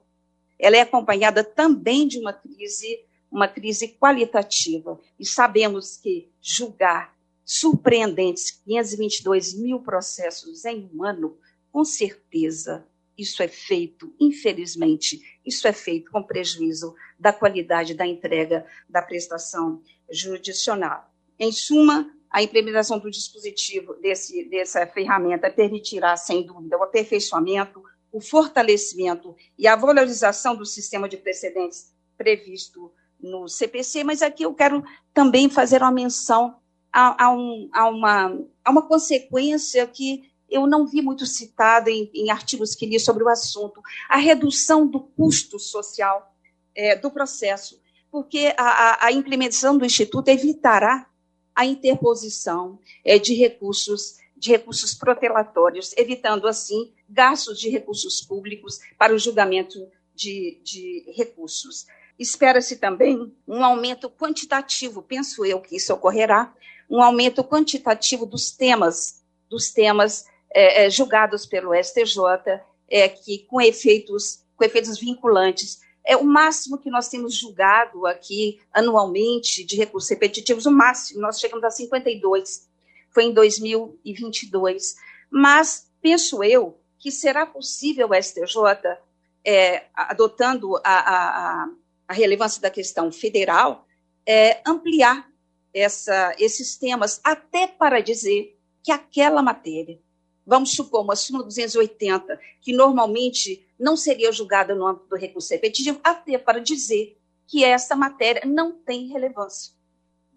Ela 0.58 0.76
é 0.76 0.80
acompanhada 0.80 1.44
também 1.44 2.06
de 2.06 2.18
uma 2.18 2.32
crise, 2.32 3.04
uma 3.30 3.48
crise 3.48 3.88
qualitativa. 3.88 5.00
E 5.18 5.26
sabemos 5.26 5.96
que 5.96 6.30
julgar 6.40 7.14
surpreendentes 7.44 8.50
522 8.50 9.54
mil 9.54 9.80
processos 9.80 10.64
em 10.64 10.90
um 10.92 11.04
ano, 11.04 11.38
com 11.70 11.84
certeza 11.84 12.86
isso 13.16 13.42
é 13.42 13.48
feito, 13.48 14.14
infelizmente, 14.20 15.20
isso 15.44 15.66
é 15.66 15.72
feito 15.72 16.10
com 16.10 16.22
prejuízo 16.22 16.94
da 17.18 17.32
qualidade 17.32 17.94
da 17.94 18.06
entrega 18.06 18.66
da 18.88 19.00
prestação 19.00 19.82
judicional. 20.10 21.10
Em 21.38 21.50
suma, 21.50 22.12
a 22.30 22.42
implementação 22.42 22.98
do 22.98 23.10
dispositivo 23.10 23.94
desse, 23.94 24.44
dessa 24.44 24.86
ferramenta 24.86 25.50
permitirá, 25.50 26.16
sem 26.16 26.44
dúvida, 26.44 26.76
o 26.76 26.82
aperfeiçoamento, 26.82 27.82
o 28.16 28.20
fortalecimento 28.20 29.36
e 29.58 29.68
a 29.68 29.76
valorização 29.76 30.56
do 30.56 30.64
sistema 30.64 31.06
de 31.06 31.18
precedentes 31.18 31.92
previsto 32.16 32.90
no 33.20 33.46
CPC, 33.46 34.04
mas 34.04 34.22
aqui 34.22 34.42
eu 34.42 34.54
quero 34.54 34.82
também 35.12 35.50
fazer 35.50 35.82
uma 35.82 35.92
menção 35.92 36.56
a, 36.90 37.26
a, 37.26 37.30
um, 37.30 37.68
a, 37.70 37.88
uma, 37.90 38.38
a 38.64 38.70
uma 38.70 38.88
consequência 38.88 39.86
que 39.86 40.32
eu 40.48 40.66
não 40.66 40.86
vi 40.86 41.02
muito 41.02 41.26
citada 41.26 41.90
em, 41.90 42.10
em, 42.14 42.30
artigos 42.30 42.74
que 42.74 42.86
li 42.86 42.98
sobre 42.98 43.22
o 43.22 43.28
assunto, 43.28 43.82
a 44.08 44.16
redução 44.16 44.86
do 44.86 45.00
custo 45.00 45.58
social 45.58 46.34
é, 46.74 46.96
do 46.96 47.10
processo, 47.10 47.78
porque 48.10 48.54
a, 48.56 49.08
a, 49.08 49.12
implementação 49.12 49.76
do 49.76 49.84
Instituto 49.84 50.28
evitará 50.28 51.06
a 51.54 51.66
interposição 51.66 52.78
é, 53.04 53.18
de 53.18 53.34
recursos 53.34 54.16
de 54.34 54.50
recursos 54.50 54.92
protelatórios, 54.92 55.94
evitando 55.96 56.46
assim 56.46 56.92
gastos 57.08 57.58
de 57.60 57.68
recursos 57.68 58.20
públicos 58.20 58.78
para 58.98 59.14
o 59.14 59.18
julgamento 59.18 59.78
de, 60.14 60.60
de 60.64 61.12
recursos. 61.16 61.86
Espera-se 62.18 62.76
também 62.76 63.32
um 63.46 63.64
aumento 63.64 64.08
quantitativo, 64.08 65.02
penso 65.02 65.44
eu 65.44 65.60
que 65.60 65.76
isso 65.76 65.92
ocorrerá, 65.92 66.54
um 66.88 67.02
aumento 67.02 67.44
quantitativo 67.44 68.24
dos 68.24 68.50
temas, 68.50 69.22
dos 69.48 69.70
temas 69.70 70.24
é, 70.50 70.86
é, 70.86 70.90
julgados 70.90 71.44
pelo 71.44 71.74
STJ, 71.74 72.62
é, 72.88 73.08
que 73.08 73.40
com 73.46 73.60
efeitos, 73.60 74.44
com 74.56 74.64
efeitos 74.64 74.98
vinculantes. 74.98 75.80
É 76.04 76.16
o 76.16 76.24
máximo 76.24 76.78
que 76.78 76.88
nós 76.88 77.08
temos 77.08 77.34
julgado 77.34 78.06
aqui 78.06 78.60
anualmente 78.72 79.64
de 79.64 79.76
recursos 79.76 80.08
repetitivos, 80.08 80.64
o 80.64 80.70
máximo, 80.70 81.20
nós 81.20 81.40
chegamos 81.40 81.64
a 81.64 81.70
52, 81.70 82.68
foi 83.10 83.24
em 83.24 83.34
2022. 83.34 84.94
Mas 85.28 85.90
penso 86.00 86.44
eu 86.44 86.78
que 86.98 87.10
será 87.10 87.46
possível 87.46 88.10
o 88.10 88.14
STJ, 88.14 88.98
é, 89.44 89.84
adotando 89.94 90.76
a, 90.78 90.80
a, 90.84 91.68
a, 92.08 92.12
relevância 92.12 92.60
da 92.60 92.70
questão 92.70 93.12
federal, 93.12 93.86
é, 94.26 94.60
ampliar 94.66 95.30
essa, 95.72 96.34
esses 96.38 96.76
temas, 96.76 97.20
até 97.22 97.66
para 97.66 98.00
dizer 98.00 98.58
que 98.82 98.90
aquela 98.90 99.42
matéria 99.42 99.98
vamos 100.46 100.70
supor, 100.70 101.02
uma 101.02 101.16
súmula 101.16 101.44
280, 101.44 102.38
que 102.60 102.72
normalmente 102.72 103.66
não 103.78 103.96
seria 103.96 104.30
julgada 104.30 104.74
no 104.74 104.86
âmbito 104.86 105.08
do 105.08 105.16
recurso 105.16 105.52
repetitivo, 105.52 106.00
até 106.04 106.38
para 106.38 106.60
dizer 106.60 107.18
que 107.48 107.64
essa 107.64 107.96
matéria 107.96 108.42
não 108.46 108.72
tem 108.72 109.08
relevância. 109.08 109.74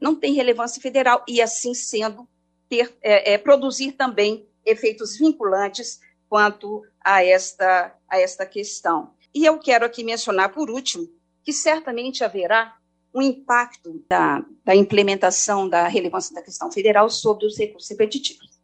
Não 0.02 0.15
tem 0.15 0.34
relevância 0.34 0.82
federal, 0.82 1.24
e 1.28 1.41
assim 1.41 1.74
sendo, 1.74 2.28
ter, 2.67 2.95
é, 3.02 3.34
é, 3.34 3.38
produzir 3.38 3.91
também 3.91 4.48
efeitos 4.65 5.15
vinculantes 5.17 6.00
quanto 6.30 6.84
a 7.04 7.24
esta, 7.24 7.94
a 8.08 8.20
esta 8.20 8.46
questão. 8.46 9.12
E 9.34 9.46
eu 9.46 9.60
quero 9.60 9.86
aqui 9.86 10.04
mencionar, 10.04 10.54
por 10.54 10.70
último, 10.70 11.10
que 11.44 11.52
certamente 11.52 12.24
haverá 12.24 12.78
um 13.13 13.22
impacto 13.22 14.04
da, 14.08 14.46
da 14.63 14.76
implementação 14.76 15.68
da 15.68 15.88
relevância 15.88 16.34
da 16.34 16.44
questão 16.44 16.72
federal 16.72 17.10
sobre 17.10 17.46
os 17.46 17.58
recursos 17.58 17.89
repetitivos 17.89 18.60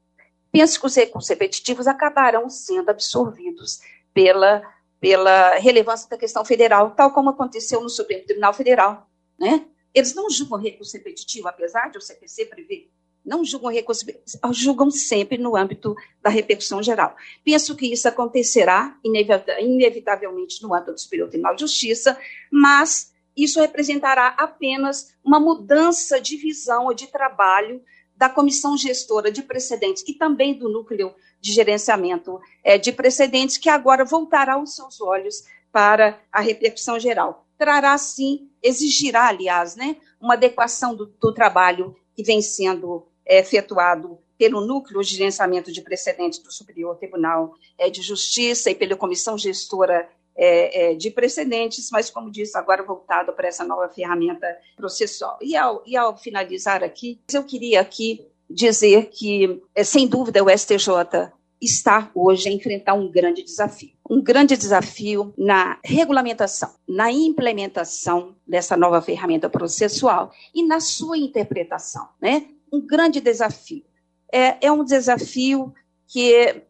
penso 0.56 0.80
que 0.80 0.86
os 0.86 0.96
recursos 0.96 1.30
repetitivos 1.30 1.86
acabarão 1.86 2.50
sendo 2.50 2.90
absorvidos 2.90 3.82
pela, 4.14 4.64
pela 5.02 5.56
relevância 5.56 6.10
da 6.10 6.18
questão 6.18 6.46
federal, 6.46 6.92
tal 6.92 7.12
como 7.12 7.30
aconteceu 7.30 7.82
no 7.82 7.90
Supremo 7.90 8.24
Tribunal 8.24 8.54
Federal. 8.54 9.10
Né? 9.38 9.66
Eles 9.94 10.16
não 10.16 10.30
julgam 10.30 10.58
recurso 10.58 10.96
repetitivo, 10.96 11.50
apesar 11.50 11.92
de 11.92 11.98
o 11.98 12.02
CPC 12.02 12.46
prever, 12.46 12.90
não 13.26 13.44
julgam 13.44 13.72
recurso, 13.72 14.06
julgam 14.52 14.92
sempre 14.92 15.38
no 15.38 15.56
âmbito 15.56 15.96
da 16.22 16.30
repercussão 16.30 16.84
geral. 16.84 17.16
Penso 17.44 17.76
que 17.76 17.92
isso 17.92 18.08
acontecerá 18.08 18.98
inevitavelmente 19.04 20.62
no 20.62 20.74
âmbito 20.74 20.94
do 20.94 21.00
Superior 21.00 21.30
Tribunal 21.30 21.56
de 21.56 21.62
Justiça, 21.62 22.18
mas 22.52 23.14
isso 23.36 23.60
representará 23.60 24.28
apenas 24.38 25.14
uma 25.24 25.40
mudança 25.40 26.22
de 26.22 26.38
visão 26.38 26.86
ou 26.86 26.94
de 26.94 27.08
trabalho 27.08 27.82
da 28.16 28.30
comissão 28.30 28.78
gestora 28.78 29.32
de 29.32 29.42
precedentes 29.42 30.04
e 30.08 30.14
também 30.14 30.54
do 30.54 30.70
núcleo 30.70 31.14
de 31.42 31.52
gerenciamento 31.52 32.40
é, 32.64 32.78
de 32.78 32.92
precedentes, 32.92 33.58
que 33.58 33.70
agora 33.70 34.06
voltará 34.06 34.58
os 34.58 34.74
seus 34.76 35.02
olhos 35.02 35.44
para 35.72 36.18
a 36.32 36.40
repercussão 36.40 36.98
geral. 36.98 37.46
Trará, 37.58 37.98
sim, 37.98 38.50
exigirá, 38.64 39.28
aliás, 39.28 39.76
né, 39.76 39.98
uma 40.20 40.36
adequação 40.36 40.96
do, 40.96 41.06
do 41.06 41.34
trabalho 41.34 41.96
que 42.16 42.24
vem 42.24 42.42
sendo 42.42 43.06
é, 43.26 43.40
efetuado 43.40 44.20
pelo 44.38 44.62
Núcleo 44.62 45.02
de 45.02 45.16
Gerenciamento 45.16 45.72
de 45.72 45.82
Precedentes 45.82 46.40
do 46.40 46.52
Superior 46.52 46.98
Tribunal 46.98 47.54
é, 47.78 47.90
de 47.90 48.02
Justiça 48.02 48.70
e 48.70 48.76
pela 48.76 48.96
Comissão 48.96 49.38
Gestora 49.38 50.10
é, 50.38 50.92
é, 50.92 50.96
de 50.96 51.10
precedentes, 51.10 51.90
mas, 51.92 52.10
como 52.10 52.30
disse, 52.30 52.58
agora 52.58 52.84
voltado 52.84 53.32
para 53.32 53.48
essa 53.48 53.64
nova 53.64 53.88
ferramenta 53.88 54.46
processual. 54.76 55.38
E 55.42 55.56
ao, 55.56 55.82
e 55.86 55.96
ao 55.96 56.18
finalizar 56.18 56.84
aqui, 56.84 57.22
eu 57.34 57.44
queria 57.44 57.80
aqui 57.80 58.28
dizer 58.50 59.10
que, 59.12 59.62
sem 59.84 60.08
dúvida, 60.08 60.44
o 60.44 60.50
STJ 60.50 61.32
está 61.62 62.12
hoje 62.14 62.50
a 62.50 62.52
enfrentar 62.52 62.94
um 62.94 63.10
grande 63.10 63.44
desafio. 63.44 63.92
Um 64.08 64.22
grande 64.22 64.58
desafio 64.58 65.34
na 65.38 65.80
regulamentação, 65.84 66.76
na 66.88 67.12
implementação 67.12 68.36
dessa 68.46 68.76
nova 68.76 69.02
ferramenta 69.02 69.50
processual 69.50 70.32
e 70.54 70.64
na 70.64 70.80
sua 70.80 71.18
interpretação. 71.18 72.08
Né? 72.22 72.46
Um 72.72 72.82
grande 72.86 73.20
desafio. 73.20 73.84
É, 74.32 74.66
é 74.66 74.72
um 74.72 74.84
desafio 74.84 75.74
que 76.08 76.64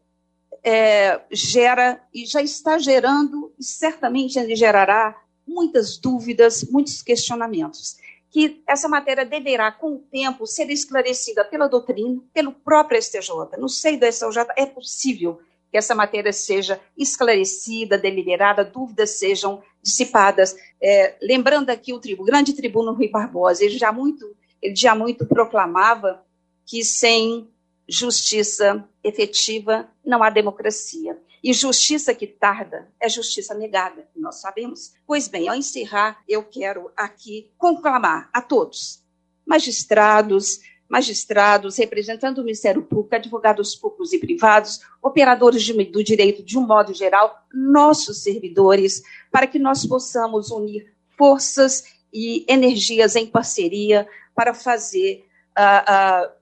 é, 0.62 1.20
gera 1.30 2.00
e 2.12 2.26
já 2.26 2.42
está 2.42 2.78
gerando, 2.78 3.52
e 3.58 3.64
certamente 3.64 4.38
ele 4.38 4.56
gerará 4.56 5.16
muitas 5.46 5.96
dúvidas, 5.96 6.64
muitos 6.64 7.02
questionamentos. 7.02 7.96
Que 8.30 8.62
essa 8.66 8.88
matéria 8.88 9.24
deverá, 9.24 9.70
com 9.70 9.94
o 9.94 9.98
tempo, 9.98 10.46
ser 10.46 10.68
esclarecida 10.70 11.44
pela 11.44 11.68
doutrina, 11.68 12.20
pelo 12.34 12.52
próprio 12.52 13.00
STJ. 13.00 13.56
No 13.58 13.68
seio 13.68 13.98
do 13.98 14.12
STJ 14.12 14.46
é 14.56 14.66
possível 14.66 15.40
que 15.70 15.78
essa 15.78 15.94
matéria 15.94 16.32
seja 16.32 16.80
esclarecida, 16.96 17.96
deliberada, 17.96 18.64
dúvidas 18.64 19.10
sejam 19.10 19.62
dissipadas. 19.82 20.56
É, 20.82 21.16
lembrando 21.22 21.70
aqui 21.70 21.92
o, 21.92 22.00
tribo, 22.00 22.24
grande 22.24 22.52
tribuno 22.52 22.92
Rui 22.92 23.08
Barbosa, 23.08 23.64
ele 23.64 23.78
já 23.78 23.92
muito, 23.92 24.36
ele 24.60 24.74
já 24.74 24.94
muito 24.94 25.26
proclamava 25.26 26.24
que 26.64 26.84
sem 26.84 27.48
justiça 27.88 28.86
efetiva, 29.02 29.88
não 30.04 30.22
há 30.22 30.30
democracia. 30.30 31.18
E 31.42 31.52
justiça 31.52 32.14
que 32.14 32.26
tarda 32.26 32.88
é 33.00 33.08
justiça 33.08 33.54
negada, 33.54 34.08
nós 34.16 34.40
sabemos. 34.40 34.94
Pois 35.06 35.28
bem, 35.28 35.48
ao 35.48 35.54
encerrar, 35.54 36.20
eu 36.28 36.42
quero 36.42 36.90
aqui 36.96 37.52
conclamar 37.56 38.28
a 38.32 38.42
todos, 38.42 39.00
magistrados, 39.46 40.60
magistrados, 40.88 41.76
representando 41.76 42.38
o 42.38 42.44
Ministério 42.44 42.82
Público, 42.82 43.14
advogados 43.14 43.76
públicos 43.76 44.12
e 44.12 44.18
privados, 44.18 44.80
operadores 45.02 45.62
de, 45.62 45.72
do 45.84 46.02
direito 46.02 46.42
de 46.42 46.58
um 46.58 46.66
modo 46.66 46.92
geral, 46.92 47.44
nossos 47.52 48.22
servidores, 48.22 49.02
para 49.30 49.46
que 49.46 49.58
nós 49.58 49.86
possamos 49.86 50.50
unir 50.50 50.92
forças 51.16 51.95
e 52.16 52.46
energias 52.48 53.14
em 53.14 53.26
parceria 53.26 54.08
para 54.34 54.54
fazer 54.54 55.26
uh, 55.58 56.26
uh, 56.26 56.32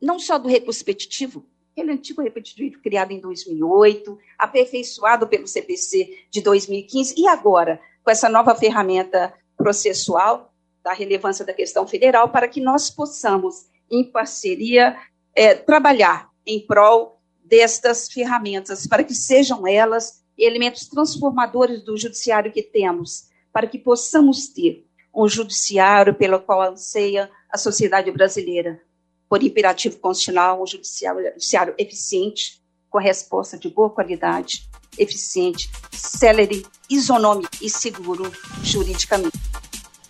não 0.00 0.18
só 0.18 0.38
do 0.38 0.48
recurso 0.48 0.80
repetitivo, 0.80 1.46
aquele 1.70 1.92
antigo 1.92 2.20
repetitivo 2.20 2.82
criado 2.82 3.12
em 3.12 3.20
2008, 3.20 4.18
aperfeiçoado 4.36 5.28
pelo 5.28 5.46
CPC 5.46 6.26
de 6.28 6.40
2015, 6.40 7.14
e 7.16 7.28
agora, 7.28 7.80
com 8.02 8.10
essa 8.10 8.28
nova 8.28 8.56
ferramenta 8.56 9.32
processual, 9.56 10.52
da 10.82 10.92
relevância 10.92 11.44
da 11.44 11.54
questão 11.54 11.86
federal, 11.86 12.30
para 12.30 12.48
que 12.48 12.60
nós 12.60 12.90
possamos, 12.90 13.66
em 13.88 14.02
parceria, 14.02 14.96
é, 15.32 15.54
trabalhar 15.54 16.28
em 16.44 16.66
prol 16.66 17.22
destas 17.44 18.10
ferramentas, 18.10 18.88
para 18.88 19.04
que 19.04 19.14
sejam 19.14 19.64
elas 19.64 20.24
elementos 20.36 20.88
transformadores 20.88 21.84
do 21.84 21.96
judiciário 21.96 22.50
que 22.50 22.64
temos, 22.64 23.30
para 23.52 23.66
que 23.66 23.78
possamos 23.78 24.48
ter 24.48 24.86
um 25.14 25.28
judiciário 25.28 26.14
pelo 26.14 26.40
qual 26.40 26.62
anseia 26.62 27.30
a 27.50 27.58
sociedade 27.58 28.10
brasileira, 28.10 28.80
por 29.28 29.42
imperativo 29.42 29.98
constitucional, 29.98 30.62
um 30.62 30.66
judiciário, 30.66 31.22
judiciário 31.32 31.74
eficiente, 31.78 32.62
com 32.88 32.98
resposta 32.98 33.58
de 33.58 33.68
boa 33.68 33.90
qualidade, 33.90 34.68
eficiente, 34.98 35.70
célere, 35.90 36.66
isonômico 36.88 37.50
e 37.60 37.68
seguro 37.68 38.30
juridicamente. 38.62 39.38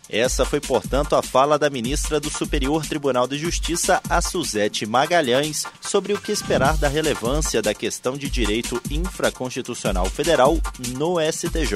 Essa 0.08 0.44
foi, 0.44 0.60
portanto, 0.60 1.16
a 1.16 1.22
fala 1.22 1.58
da 1.58 1.70
ministra 1.70 2.20
do 2.20 2.28
Superior 2.28 2.84
Tribunal 2.84 3.26
de 3.26 3.38
Justiça, 3.38 3.98
a 4.10 4.20
Suzete 4.20 4.84
Magalhães, 4.84 5.64
sobre 5.80 6.12
o 6.12 6.20
que 6.20 6.30
esperar 6.30 6.76
da 6.76 6.86
relevância 6.86 7.62
da 7.62 7.72
questão 7.72 8.14
de 8.14 8.28
direito 8.28 8.78
infraconstitucional 8.90 10.04
federal 10.06 10.58
no 10.98 11.16
STJ. 11.18 11.72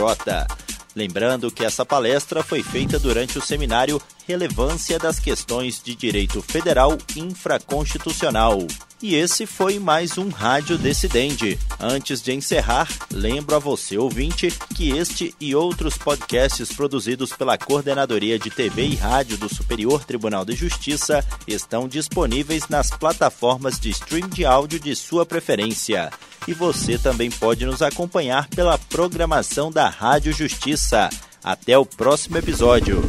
Lembrando 0.97 1.51
que 1.51 1.63
essa 1.63 1.85
palestra 1.85 2.43
foi 2.43 2.63
feita 2.63 2.99
durante 2.99 3.39
o 3.39 3.43
seminário 3.43 4.01
Relevância 4.27 4.99
das 4.99 5.21
Questões 5.21 5.83
de 5.83 5.95
Direito 5.95 6.41
Federal 6.41 6.97
Infraconstitucional. 7.15 8.61
E 9.03 9.15
esse 9.15 9.45
foi 9.45 9.79
mais 9.79 10.17
um 10.17 10.31
Rádio 10.31 10.79
Decidente. 10.79 11.59
Antes 11.79 12.23
de 12.23 12.33
encerrar, 12.33 12.89
lembro 13.13 13.55
a 13.55 13.59
você, 13.59 13.99
ouvinte, 13.99 14.51
que 14.75 14.91
este 14.91 15.35
e 15.39 15.55
outros 15.55 15.99
podcasts 15.99 16.73
produzidos 16.73 17.31
pela 17.35 17.59
Coordenadoria 17.59 18.39
de 18.39 18.49
TV 18.49 18.87
e 18.87 18.95
Rádio 18.95 19.37
do 19.37 19.55
Superior 19.55 20.03
Tribunal 20.03 20.47
de 20.47 20.55
Justiça 20.55 21.23
estão 21.47 21.87
disponíveis 21.87 22.69
nas 22.71 22.89
plataformas 22.89 23.79
de 23.79 23.91
stream 23.91 24.31
de 24.31 24.47
áudio 24.47 24.81
de 24.81 24.97
sua 24.97 25.27
preferência. 25.27 26.11
E 26.49 26.55
você 26.55 26.97
também 26.97 27.31
pode 27.31 27.67
nos 27.67 27.83
acompanhar 27.83 28.49
pela 28.49 28.79
programação 28.79 29.71
da 29.71 29.91
Rádio 29.91 30.33
Justiça. 30.33 31.11
Até 31.45 31.77
o 31.77 31.85
próximo 31.85 32.39
episódio. 32.39 33.03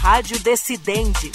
Rádio 0.00 0.38
Decidente 0.38 1.30